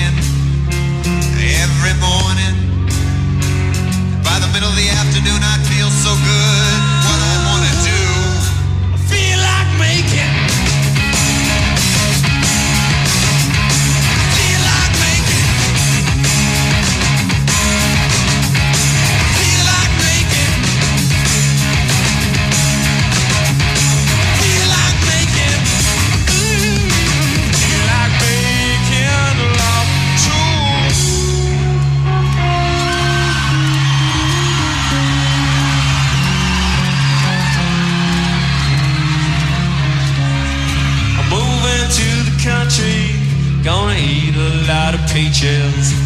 country, 42.45 43.17
gonna 43.65 43.97
eat 43.97 44.37
a 44.37 44.69
lot 44.69 44.93
of 44.93 45.01
peaches. 45.09 45.97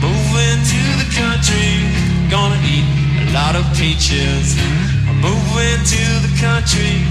Moving 0.00 0.58
to 0.72 0.82
the 0.96 1.08
country, 1.12 1.84
gonna 2.32 2.56
eat 2.64 2.88
a 3.20 3.32
lot 3.36 3.54
of 3.54 3.64
peaches. 3.76 4.56
Moving 5.20 5.80
to 5.94 6.04
the 6.24 6.32
country, 6.40 7.04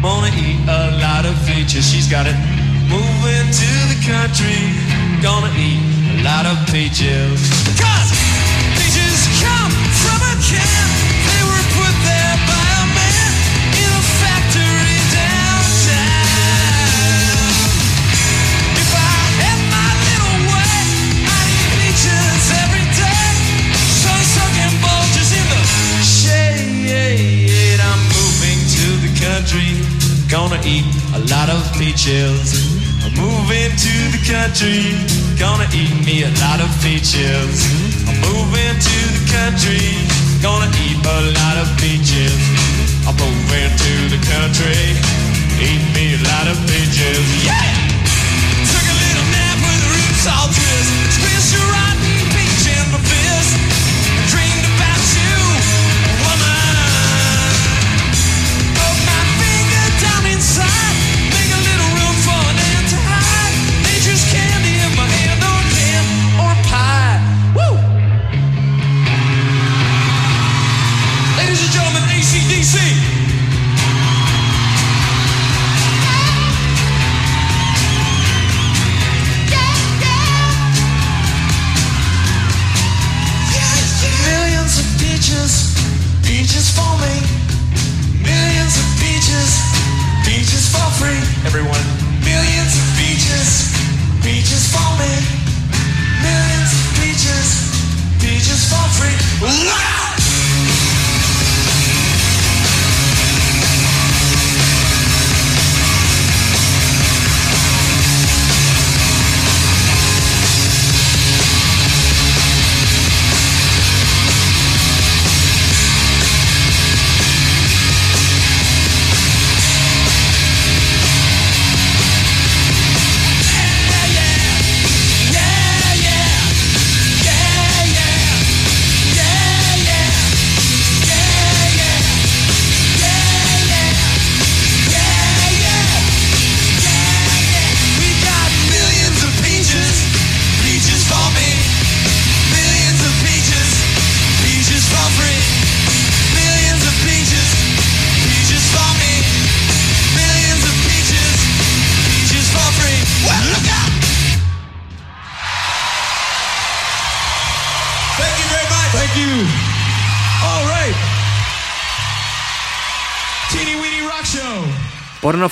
gonna 0.00 0.30
eat 0.38 0.62
a 0.70 1.02
lot 1.02 1.26
of 1.26 1.34
peaches. 1.50 1.90
She's 1.90 2.06
got 2.06 2.26
it. 2.26 2.38
Moving 2.86 3.50
to 3.50 3.70
the 3.90 3.98
country, 4.06 4.70
gonna 5.20 5.50
eat 5.58 5.82
a 6.14 6.22
lot 6.22 6.46
of 6.46 6.56
peaches. 6.70 7.42
Cause 7.74 8.10
peaches 8.78 9.20
come 9.42 9.72
from 9.98 10.20
a 10.30 10.34
can. 10.46 10.97
Gonna 30.28 30.60
eat 30.62 30.84
a 31.16 31.20
lot 31.32 31.48
of 31.48 31.64
peaches. 31.80 32.76
I'm 33.00 33.12
moving 33.16 33.72
to 33.72 33.94
the 34.12 34.20
country, 34.28 34.84
gonna 35.40 35.64
eat 35.72 36.04
me 36.04 36.22
a 36.22 36.32
lot 36.44 36.60
of 36.60 36.68
peaches. 36.84 37.64
I'm 38.04 38.20
moving 38.20 38.76
to 38.76 38.98
the 39.16 39.24
country, 39.32 39.80
gonna 40.44 40.68
eat 40.84 41.00
a 41.00 41.20
lot 41.32 41.56
of 41.56 41.68
peaches. 41.80 42.36
I'm 43.08 43.16
moving 43.16 43.72
to 43.72 43.92
the 44.12 44.20
country, 44.28 44.76
eat 45.64 45.82
me 45.96 46.14
a 46.14 46.22
lot 46.28 46.46
of 46.52 46.56
peaches. 46.68 47.24
Yeah! 47.48 47.64
Took 48.68 48.84
a 48.84 48.96
little 49.00 49.28
nap 49.32 49.56
with 49.64 49.80
the 49.80 49.90
roots 49.96 50.26
all 50.28 50.48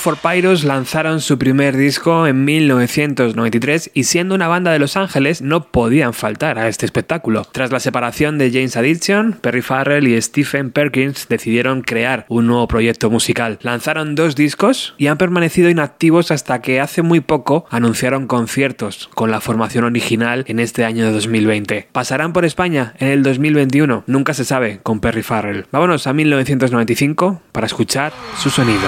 for 0.07 0.15
Pyros 0.15 0.63
lanzaron 0.63 1.19
su 1.19 1.37
primer 1.37 1.75
disco 1.75 2.27
en 2.27 2.45
1993 2.45 3.91
y 3.93 4.05
siendo 4.05 4.35
una 4.35 4.47
banda 4.47 4.71
de 4.71 4.79
Los 4.79 4.95
Ángeles 4.95 5.41
no 5.41 5.69
podían 5.69 6.13
faltar 6.13 6.57
a 6.57 6.69
este 6.69 6.85
espectáculo. 6.85 7.45
Tras 7.51 7.73
la 7.73 7.81
separación 7.81 8.37
de 8.37 8.49
James 8.49 8.77
Addiction, 8.77 9.33
Perry 9.33 9.61
Farrell 9.61 10.07
y 10.07 10.21
Stephen 10.21 10.71
Perkins 10.71 11.27
decidieron 11.27 11.81
crear 11.81 12.25
un 12.29 12.47
nuevo 12.47 12.69
proyecto 12.69 13.09
musical. 13.09 13.59
Lanzaron 13.61 14.15
dos 14.15 14.37
discos 14.37 14.95
y 14.97 15.07
han 15.07 15.17
permanecido 15.17 15.69
inactivos 15.69 16.31
hasta 16.31 16.61
que 16.61 16.79
hace 16.79 17.01
muy 17.01 17.19
poco 17.19 17.65
anunciaron 17.69 18.27
conciertos 18.27 19.09
con 19.13 19.29
la 19.29 19.41
formación 19.41 19.83
original 19.83 20.45
en 20.47 20.61
este 20.61 20.85
año 20.85 21.05
de 21.05 21.11
2020. 21.11 21.89
¿Pasarán 21.91 22.31
por 22.31 22.45
España 22.45 22.93
en 22.99 23.09
el 23.09 23.23
2021? 23.23 24.05
Nunca 24.07 24.33
se 24.33 24.45
sabe 24.45 24.79
con 24.83 25.01
Perry 25.01 25.23
Farrell. 25.23 25.65
Vámonos 25.69 26.07
a 26.07 26.13
1995 26.13 27.41
para 27.51 27.67
escuchar 27.67 28.13
su 28.37 28.49
sonido. 28.49 28.87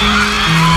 Thank 0.00 0.68
you. 0.68 0.73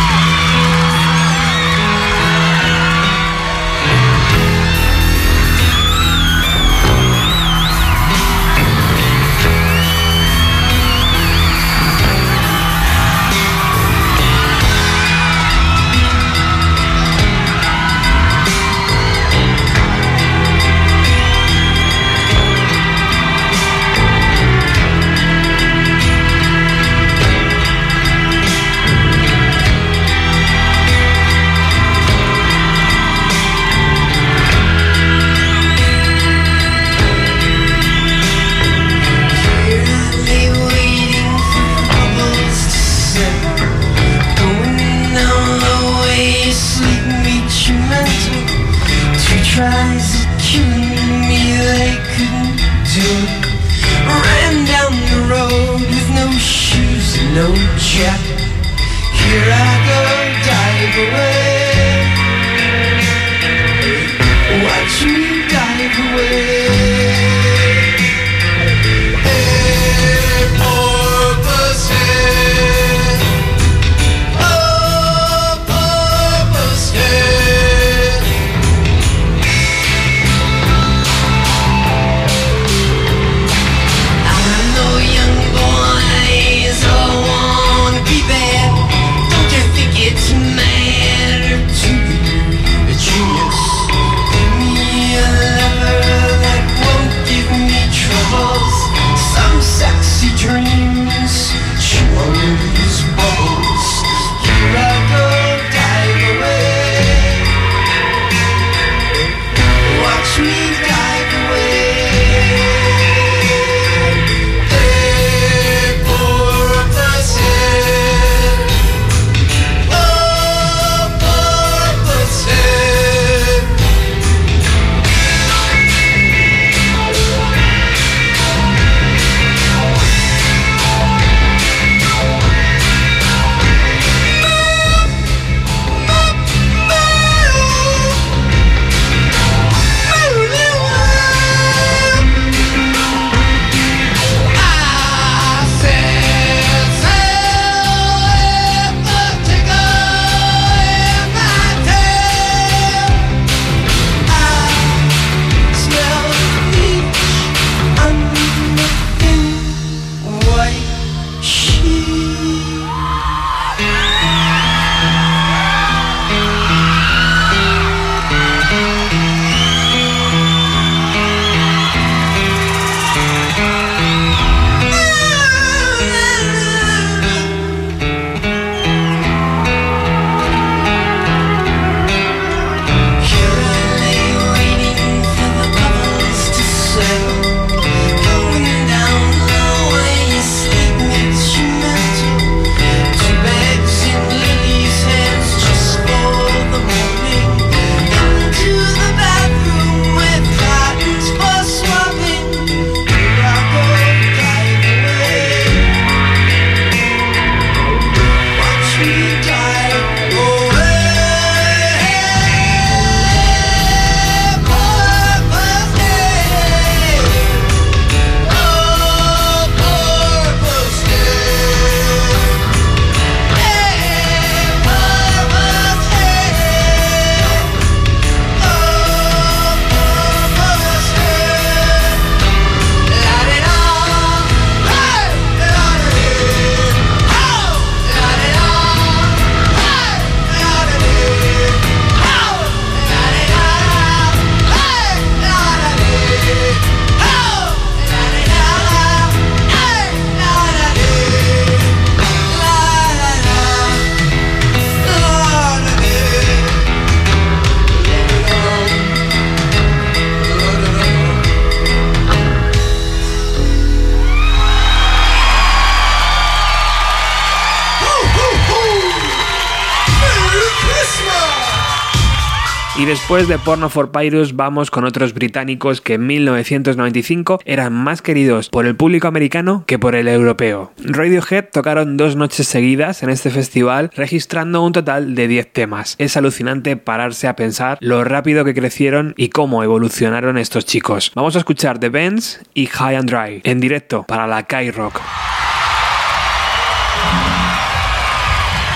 Después 273.37 273.59
de 273.59 273.63
Porno 273.63 273.89
for 273.89 274.11
Pyrus 274.11 274.55
vamos 274.55 274.89
con 274.89 275.05
otros 275.05 275.35
británicos 275.35 276.01
que 276.01 276.15
en 276.15 276.25
1995 276.25 277.59
eran 277.65 277.93
más 277.93 278.23
queridos 278.23 278.69
por 278.69 278.87
el 278.87 278.95
público 278.95 279.27
americano 279.27 279.83
que 279.85 279.99
por 279.99 280.15
el 280.15 280.27
europeo. 280.27 280.91
Radiohead 280.97 281.65
tocaron 281.71 282.17
dos 282.17 282.35
noches 282.35 282.67
seguidas 282.67 283.21
en 283.21 283.29
este 283.29 283.51
festival 283.51 284.09
registrando 284.15 284.81
un 284.81 284.91
total 284.91 285.35
de 285.35 285.47
10 285.47 285.71
temas. 285.71 286.15
Es 286.17 286.35
alucinante 286.35 286.97
pararse 286.97 287.47
a 287.47 287.55
pensar 287.55 287.99
lo 288.01 288.23
rápido 288.23 288.65
que 288.65 288.73
crecieron 288.73 289.35
y 289.37 289.49
cómo 289.49 289.83
evolucionaron 289.83 290.57
estos 290.57 290.87
chicos. 290.87 291.31
Vamos 291.35 291.55
a 291.55 291.59
escuchar 291.59 291.99
The 291.99 292.09
Bends 292.09 292.61
y 292.73 292.87
High 292.87 293.17
and 293.17 293.29
Dry 293.29 293.61
en 293.65 293.79
directo 293.79 294.23
para 294.23 294.47
la 294.47 294.63
Kai 294.63 294.89
Rock. 294.89 295.21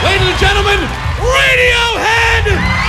Ladies 0.04 0.22
and 0.22 0.40
gentlemen, 0.40 0.80
Radiohead! 1.20 2.81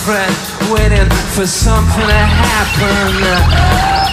Girlfriend, 0.00 0.72
waiting 0.72 1.08
for 1.34 1.46
something 1.46 2.06
to 2.06 2.12
happen. 2.12 3.22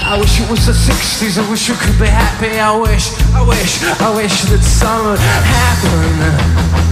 I 0.05 0.17
wish 0.19 0.39
it 0.39 0.49
was 0.49 0.65
the 0.65 0.73
60s, 0.73 1.37
I 1.41 1.49
wish 1.49 1.69
we 1.69 1.75
could 1.75 1.99
be 1.99 2.07
happy. 2.07 2.59
I 2.59 2.75
wish, 2.77 3.11
I 3.33 3.41
wish, 3.47 3.83
I 3.83 4.15
wish 4.15 4.41
that 4.43 4.63
something 4.63 5.11
would 5.11 5.19
happen. 5.19 6.87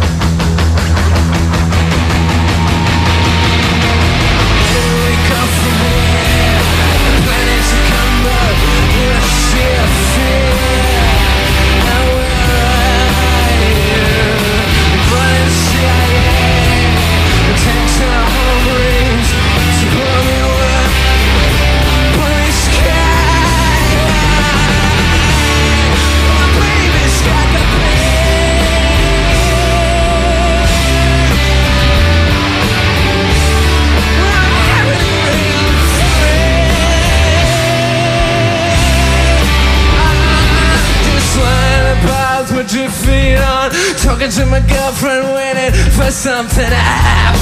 On 43.65 43.71
Talking 43.97 44.29
to 44.29 44.45
my 44.45 44.59
girlfriend 44.61 45.33
waiting 45.33 45.73
for 45.91 46.11
something 46.11 46.69
to 46.69 46.75
happen. 46.75 47.41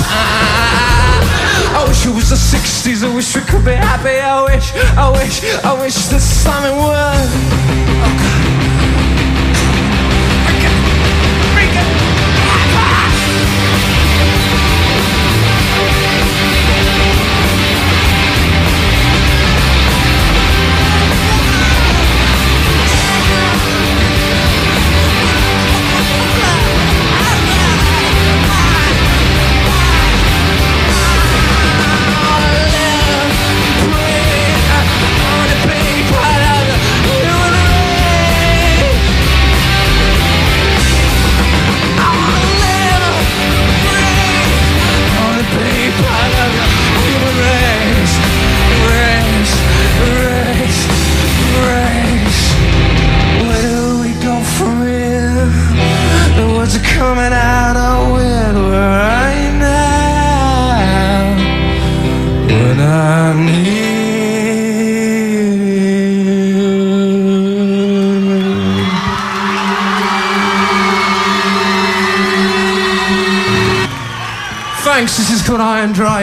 I 1.76 1.86
wish 1.88 2.06
it 2.06 2.16
was 2.16 2.30
the 2.30 2.36
60s, 2.36 3.04
I 3.04 3.14
wish 3.14 3.36
we 3.36 3.42
could 3.42 3.66
be 3.66 3.74
happy. 3.74 4.20
I 4.20 4.44
wish, 4.44 4.74
I 4.98 5.10
wish, 5.12 5.44
I 5.64 5.74
wish 5.82 5.96
that 6.08 6.22
something 6.22 6.76
would 6.78 8.23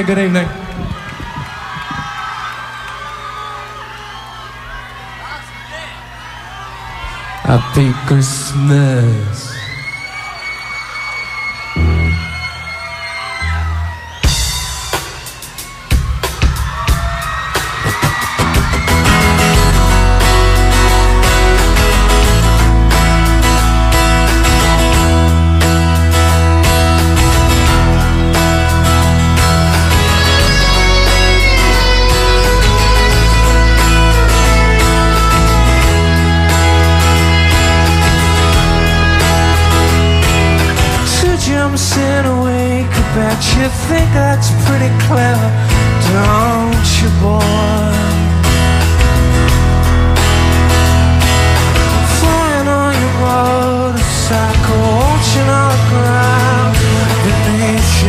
Hi, 0.00 0.06
good 0.06 0.18
evening. 0.18 0.46
Happy 7.44 7.92
Christmas. 8.08 9.39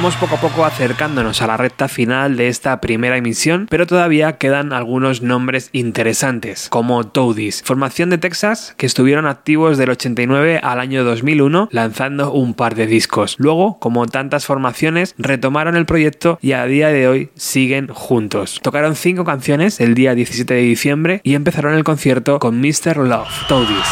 vamos 0.00 0.16
poco 0.16 0.36
a 0.36 0.40
poco 0.40 0.64
acercándonos 0.64 1.42
a 1.42 1.46
la 1.46 1.58
recta 1.58 1.86
final 1.86 2.38
de 2.38 2.48
esta 2.48 2.80
primera 2.80 3.18
emisión, 3.18 3.66
pero 3.68 3.86
todavía 3.86 4.38
quedan 4.38 4.72
algunos 4.72 5.20
nombres 5.20 5.68
interesantes, 5.74 6.70
como 6.70 7.04
Toadies, 7.04 7.62
formación 7.62 8.08
de 8.08 8.16
Texas 8.16 8.72
que 8.78 8.86
estuvieron 8.86 9.26
activos 9.26 9.76
del 9.76 9.90
89 9.90 10.58
al 10.62 10.80
año 10.80 11.04
2001 11.04 11.68
lanzando 11.70 12.32
un 12.32 12.54
par 12.54 12.76
de 12.76 12.86
discos. 12.86 13.34
Luego, 13.36 13.78
como 13.78 14.06
tantas 14.06 14.46
formaciones, 14.46 15.14
retomaron 15.18 15.76
el 15.76 15.84
proyecto 15.84 16.38
y 16.40 16.52
a 16.52 16.64
día 16.64 16.88
de 16.88 17.06
hoy 17.06 17.30
siguen 17.34 17.88
juntos. 17.88 18.58
Tocaron 18.62 18.96
cinco 18.96 19.26
canciones 19.26 19.80
el 19.80 19.94
día 19.94 20.14
17 20.14 20.54
de 20.54 20.62
diciembre 20.62 21.20
y 21.24 21.34
empezaron 21.34 21.74
el 21.74 21.84
concierto 21.84 22.38
con 22.38 22.58
Mr. 22.58 22.96
Love, 23.06 23.28
Toadies. 23.48 23.86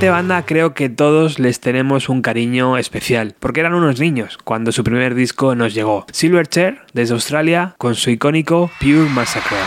Siguiente 0.00 0.16
banda 0.16 0.46
creo 0.46 0.72
que 0.72 0.88
todos 0.88 1.38
les 1.38 1.60
tenemos 1.60 2.08
un 2.08 2.22
cariño 2.22 2.78
especial, 2.78 3.34
porque 3.38 3.60
eran 3.60 3.74
unos 3.74 4.00
niños 4.00 4.38
cuando 4.42 4.72
su 4.72 4.82
primer 4.82 5.14
disco 5.14 5.54
nos 5.54 5.74
llegó. 5.74 6.06
Silverchair, 6.10 6.78
desde 6.94 7.12
Australia, 7.12 7.74
con 7.76 7.94
su 7.94 8.08
icónico 8.08 8.70
Pure 8.80 9.10
Massacre. 9.10 9.58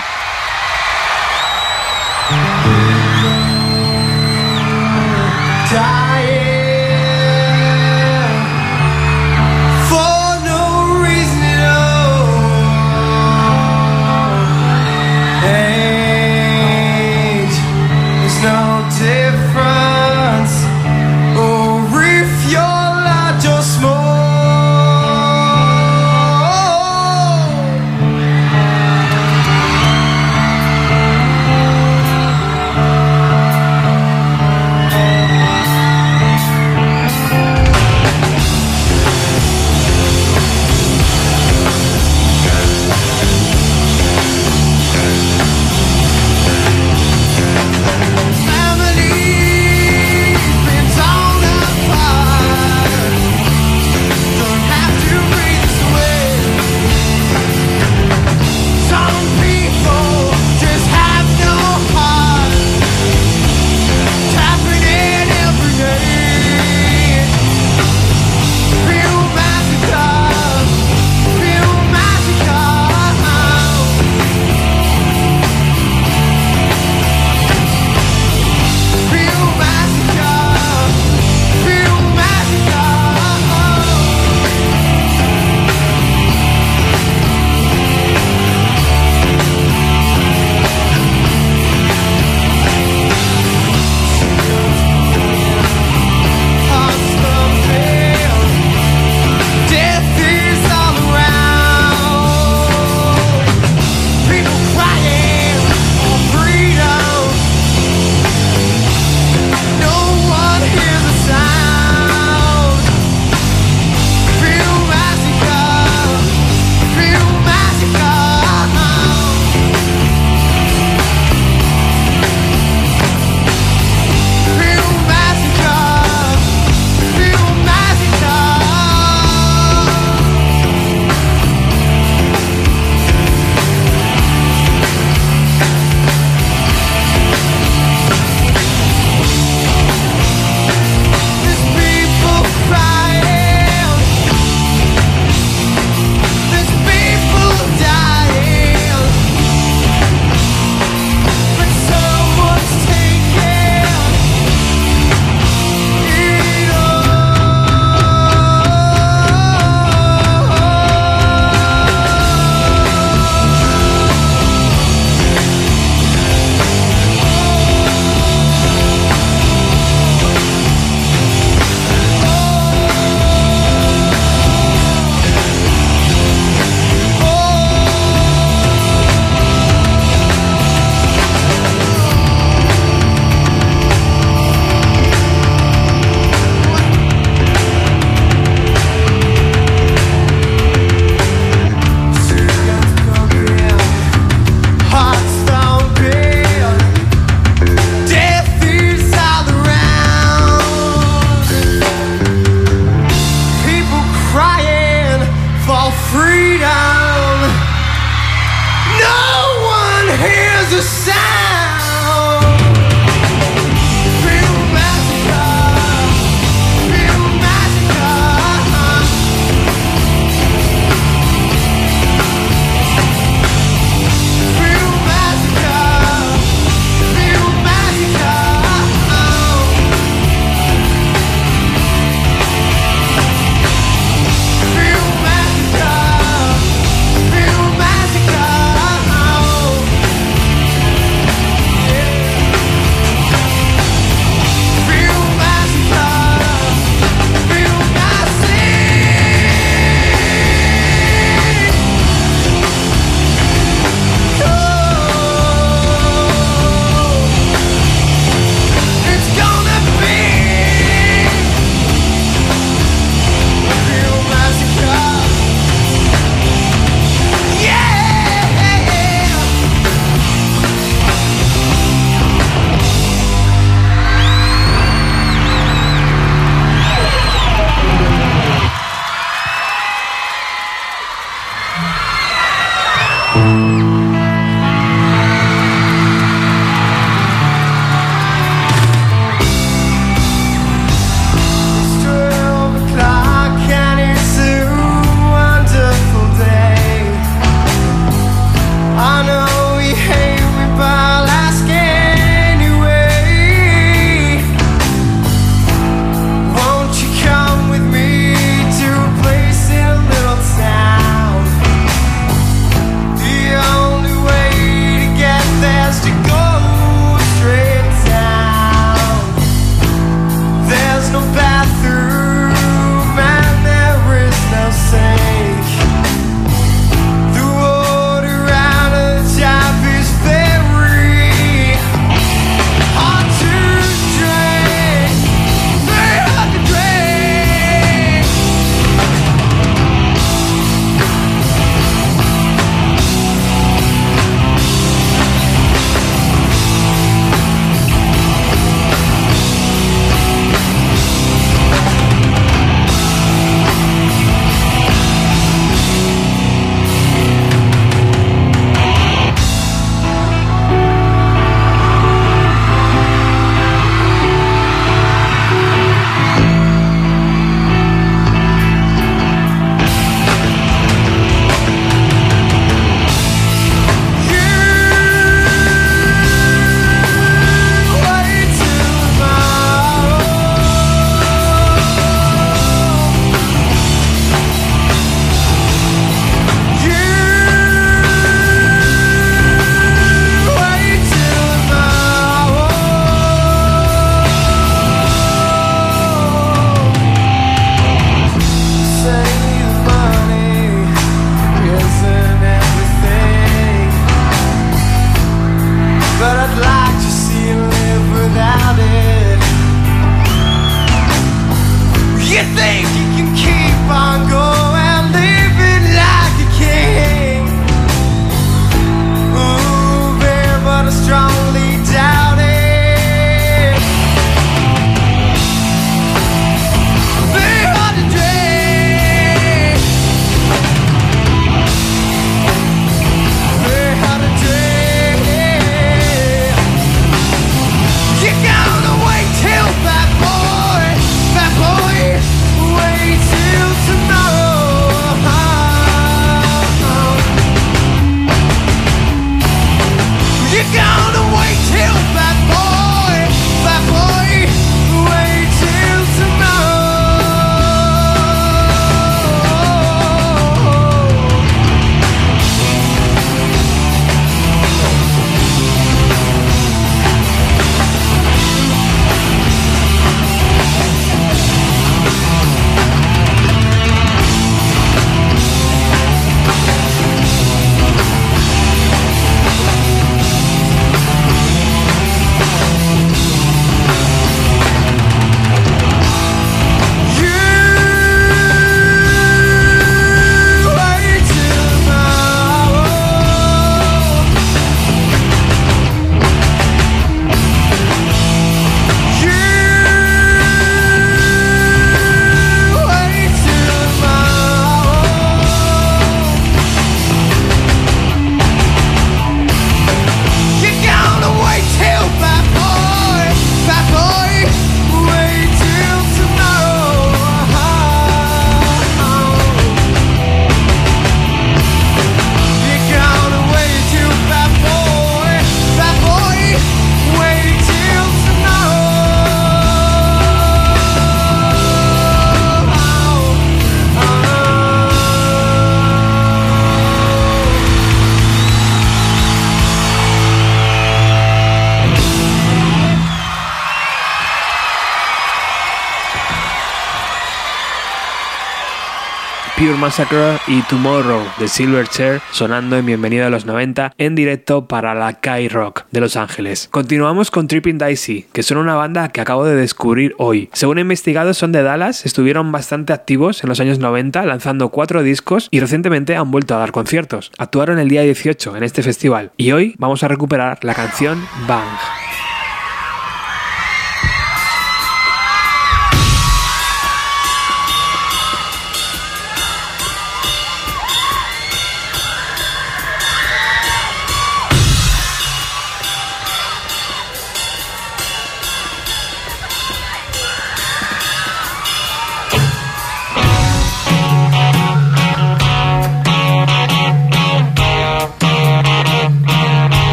Pure 549.64 549.78
Massacre 549.78 550.40
y 550.48 550.62
Tomorrow 550.64 551.22
de 551.40 551.48
Silverchair 551.48 552.20
sonando 552.32 552.76
en 552.76 552.86
Bienvenido 552.86 553.26
a 553.26 553.30
los 553.30 553.46
90 553.46 553.94
en 553.98 554.14
directo 554.14 554.68
para 554.68 554.94
la 554.94 555.22
Kai 555.22 555.48
Rock 555.48 555.86
de 555.90 556.02
Los 556.02 556.18
Ángeles. 556.18 556.68
Continuamos 556.70 557.32
con 557.32 557.48
Tripping 557.48 557.78
Dicey, 557.78 558.26
que 558.34 558.44
son 558.44 558.58
una 558.58 558.76
banda 558.76 559.08
que 559.08 559.22
acabo 559.22 559.46
de 559.46 559.56
descubrir 559.56 560.16
hoy. 560.18 560.50
Según 560.52 560.80
he 560.80 560.82
investigado, 560.82 561.34
son 561.34 561.54
de 561.54 561.64
Dallas, 561.64 562.06
estuvieron 562.06 562.52
bastante 562.52 562.92
activos 562.92 563.42
en 563.42 563.48
los 563.48 563.62
años 563.62 563.80
90 563.80 564.26
lanzando 564.26 564.68
cuatro 564.68 565.02
discos 565.02 565.48
y 565.50 565.62
recientemente 565.62 566.18
han 566.18 566.30
vuelto 566.30 566.56
a 566.56 566.60
dar 566.60 566.74
conciertos. 566.74 567.32
Actuaron 567.38 567.80
el 567.80 567.88
día 567.88 568.02
18 568.02 568.58
en 568.58 568.64
este 568.64 568.84
festival 568.84 569.32
y 569.38 569.54
hoy 569.54 569.76
vamos 569.78 570.04
a 570.04 570.10
recuperar 570.10 570.60
la 570.66 570.74
canción 570.74 571.26
Bang. 571.48 572.13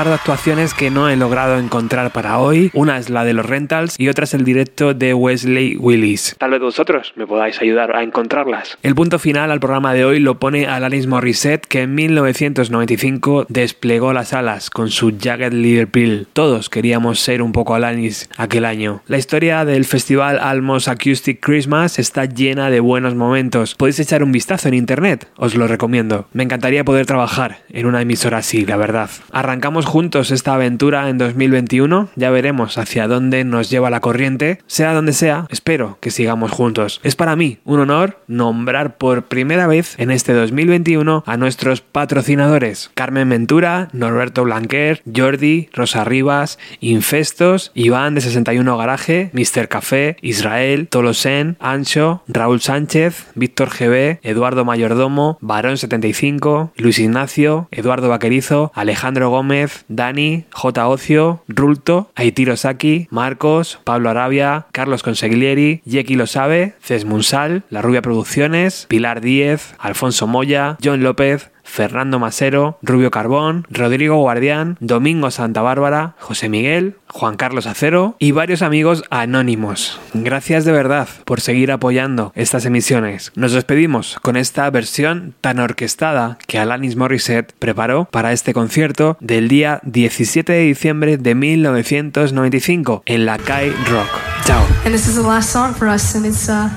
Par 0.00 0.08
de 0.08 0.14
actuaciones 0.14 0.72
que 0.72 0.90
no 0.90 1.10
he 1.10 1.16
logrado 1.16 1.58
encontrar 1.58 2.10
para 2.10 2.38
hoy. 2.38 2.70
Una 2.72 2.96
es 2.96 3.10
la 3.10 3.22
de 3.22 3.34
los 3.34 3.44
Rentals 3.44 3.96
y 3.98 4.08
otra 4.08 4.24
es 4.24 4.32
el 4.32 4.44
directo 4.44 4.94
de 4.94 5.12
Wesley 5.12 5.76
Willis. 5.76 6.36
Tal 6.38 6.52
vez 6.52 6.60
vosotros 6.62 7.12
me 7.16 7.26
podáis 7.26 7.60
ayudar 7.60 7.94
a 7.94 8.02
encontrarlas. 8.02 8.78
El 8.82 8.94
punto 8.94 9.18
final 9.18 9.50
al 9.50 9.60
programa 9.60 9.92
de 9.92 10.06
hoy 10.06 10.18
lo 10.18 10.38
pone 10.38 10.66
Alanis 10.66 11.06
Morissette 11.06 11.66
que 11.66 11.82
en 11.82 11.94
1995 11.94 13.44
desplegó 13.50 14.14
las 14.14 14.32
alas 14.32 14.70
con 14.70 14.88
su 14.88 15.18
Jagged 15.20 15.52
Little 15.52 15.88
Pill. 15.88 16.28
Todos 16.32 16.70
queríamos 16.70 17.20
ser 17.20 17.42
un 17.42 17.52
poco 17.52 17.74
Alanis 17.74 18.30
aquel 18.38 18.64
año. 18.64 19.02
La 19.06 19.18
historia 19.18 19.66
del 19.66 19.84
festival 19.84 20.38
Almos 20.38 20.88
Acoustic 20.88 21.40
Christmas 21.40 21.98
está 21.98 22.24
llena 22.24 22.70
de 22.70 22.80
buenos 22.80 23.14
momentos. 23.16 23.74
Podéis 23.74 24.00
echar 24.00 24.22
un 24.22 24.32
vistazo 24.32 24.68
en 24.68 24.72
internet, 24.72 25.28
os 25.36 25.56
lo 25.56 25.68
recomiendo. 25.68 26.26
Me 26.32 26.42
encantaría 26.42 26.84
poder 26.84 27.04
trabajar 27.04 27.58
en 27.68 27.84
una 27.84 28.00
emisora 28.00 28.38
así, 28.38 28.64
la 28.64 28.78
verdad. 28.78 29.10
Arrancamos 29.30 29.89
juntos 29.90 30.30
esta 30.30 30.54
aventura 30.54 31.08
en 31.08 31.18
2021, 31.18 32.10
ya 32.14 32.30
veremos 32.30 32.78
hacia 32.78 33.08
dónde 33.08 33.42
nos 33.42 33.70
lleva 33.70 33.90
la 33.90 33.98
corriente. 33.98 34.60
Sea 34.68 34.94
donde 34.94 35.12
sea, 35.12 35.46
espero 35.50 35.98
que 36.00 36.12
sigamos 36.12 36.52
juntos. 36.52 37.00
Es 37.02 37.16
para 37.16 37.34
mí 37.34 37.58
un 37.64 37.80
honor 37.80 38.22
nombrar 38.28 38.98
por 38.98 39.24
primera 39.24 39.66
vez 39.66 39.96
en 39.98 40.12
este 40.12 40.32
2021 40.32 41.24
a 41.26 41.36
nuestros 41.36 41.80
patrocinadores. 41.80 42.92
Carmen 42.94 43.28
Ventura, 43.28 43.88
Norberto 43.92 44.44
Blanquer, 44.44 45.02
Jordi, 45.12 45.68
Rosa 45.72 46.04
Rivas, 46.04 46.60
Infestos, 46.78 47.72
Iván 47.74 48.14
de 48.14 48.20
61 48.20 48.78
Garaje, 48.78 49.30
Mr. 49.32 49.66
Café, 49.66 50.16
Israel, 50.22 50.86
Tolosen, 50.86 51.56
Ancho, 51.58 52.22
Raúl 52.28 52.60
Sánchez, 52.60 53.26
Víctor 53.34 53.70
GB, 53.70 54.20
Eduardo 54.22 54.64
Mayordomo, 54.64 55.36
Barón 55.40 55.78
75, 55.78 56.72
Luis 56.76 57.00
Ignacio, 57.00 57.66
Eduardo 57.72 58.08
Vaquerizo, 58.08 58.70
Alejandro 58.76 59.30
Gómez, 59.30 59.79
Dani, 59.88 60.44
J. 60.52 60.88
Ocio, 60.88 61.42
Rulto, 61.48 62.10
Aitiro 62.14 62.56
Saki, 62.56 63.08
Marcos, 63.10 63.78
Pablo 63.84 64.10
Arabia, 64.10 64.66
Carlos 64.72 65.02
Conseglieri, 65.02 65.82
Yeki 65.84 66.14
Lo 66.14 66.26
Sabe, 66.26 66.74
Ces 66.82 67.04
Munsal, 67.04 67.64
La 67.70 67.82
Rubia 67.82 68.02
Producciones, 68.02 68.86
Pilar 68.88 69.20
Díez, 69.20 69.74
Alfonso 69.78 70.26
Moya, 70.26 70.76
John 70.82 71.02
López, 71.02 71.50
Fernando 71.70 72.18
Masero, 72.18 72.78
Rubio 72.82 73.10
Carbón, 73.10 73.64
Rodrigo 73.70 74.16
Guardián, 74.16 74.76
Domingo 74.80 75.30
Santa 75.30 75.62
Bárbara, 75.62 76.14
José 76.18 76.48
Miguel, 76.48 76.96
Juan 77.06 77.36
Carlos 77.36 77.66
Acero 77.66 78.16
y 78.18 78.32
varios 78.32 78.62
amigos 78.62 79.04
anónimos. 79.10 80.00
Gracias 80.12 80.64
de 80.64 80.72
verdad 80.72 81.08
por 81.24 81.40
seguir 81.40 81.70
apoyando 81.70 82.32
estas 82.34 82.66
emisiones. 82.66 83.30
Nos 83.36 83.52
despedimos 83.52 84.18
con 84.20 84.36
esta 84.36 84.68
versión 84.70 85.34
tan 85.40 85.60
orquestada 85.60 86.38
que 86.46 86.58
Alanis 86.58 86.96
Morissette 86.96 87.54
preparó 87.58 88.06
para 88.10 88.32
este 88.32 88.52
concierto 88.52 89.16
del 89.20 89.48
día 89.48 89.80
17 89.84 90.52
de 90.52 90.60
diciembre 90.62 91.16
de 91.18 91.34
1995 91.34 93.02
en 93.06 93.26
la 93.26 93.38
Kai 93.38 93.70
Rock. 93.88 94.08
Chao. 94.44 94.62
And 94.84 94.92
this 94.92 95.06
is 95.06 95.14
the 95.14 95.22
last 95.22 95.50
song 95.50 95.74
for 95.74 95.88
us, 95.88 96.14
and 96.16 96.26
it's 96.26 96.48
uh, 96.48 96.68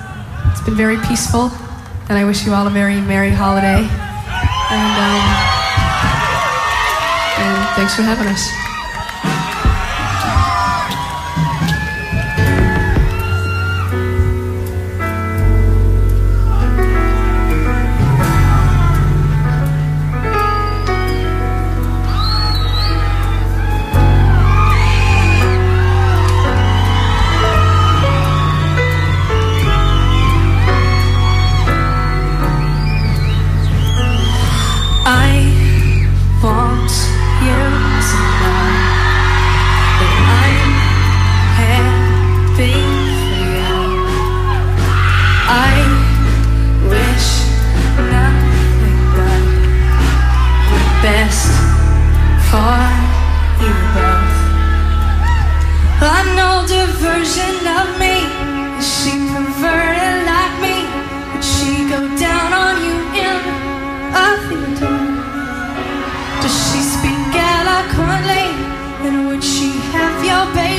it's 0.51 0.63
been 0.63 0.77
very 0.77 0.97
peaceful. 1.07 1.51
And 2.09 2.17
I 2.17 2.25
wish 2.25 2.45
you 2.45 2.53
all 2.53 2.67
a 2.67 2.69
very 2.69 3.01
merry 3.01 3.31
holiday. 3.31 3.87
And 4.71 4.93
um, 4.99 5.23
and 7.37 7.75
thanks 7.75 7.95
for 7.95 8.03
having 8.03 8.27
us. 8.27 8.72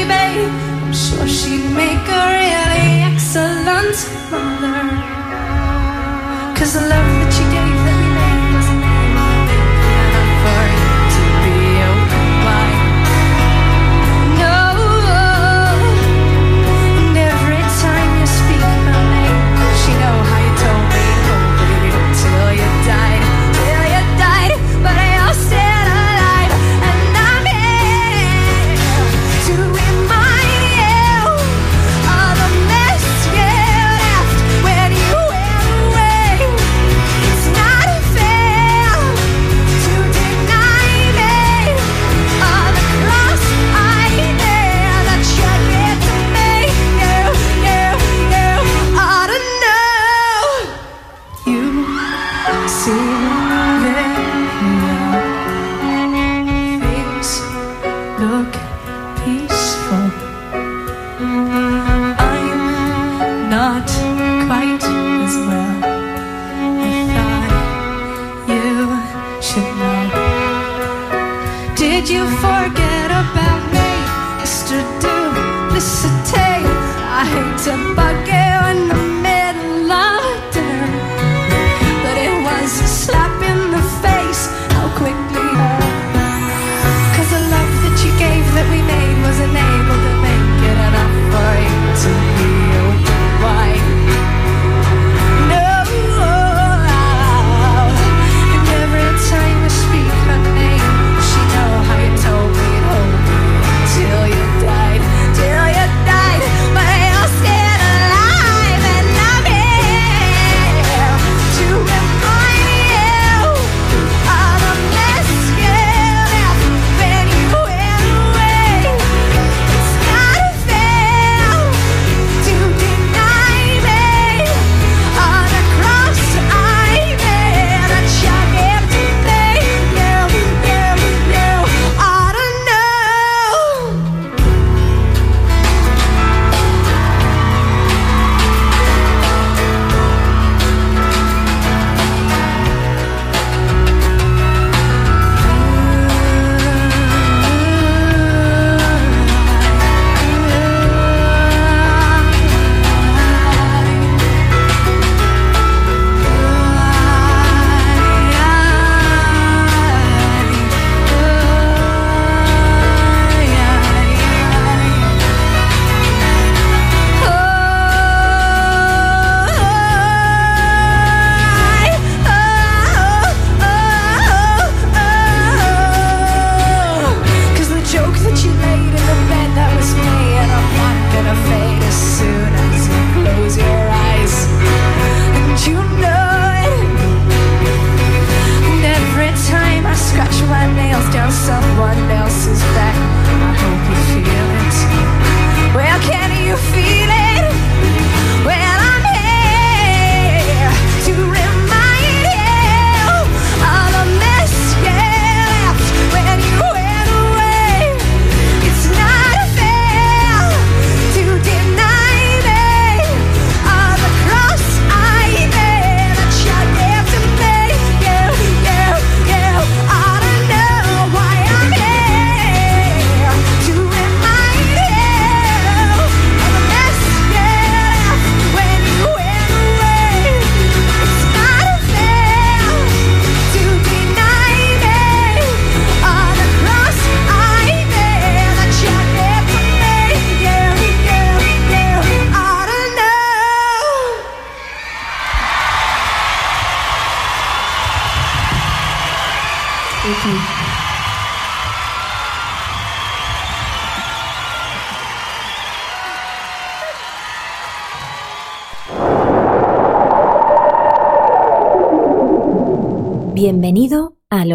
Baby? 0.09 0.47
I'm 0.85 0.93
sure 0.93 1.27
she'd 1.27 1.71
make 1.71 2.07
a 2.09 2.23
really 2.37 2.89
excellent 3.11 3.97
mother. 4.31 4.81
Cause 6.57 6.75
the 6.75 6.87
love 6.89 7.14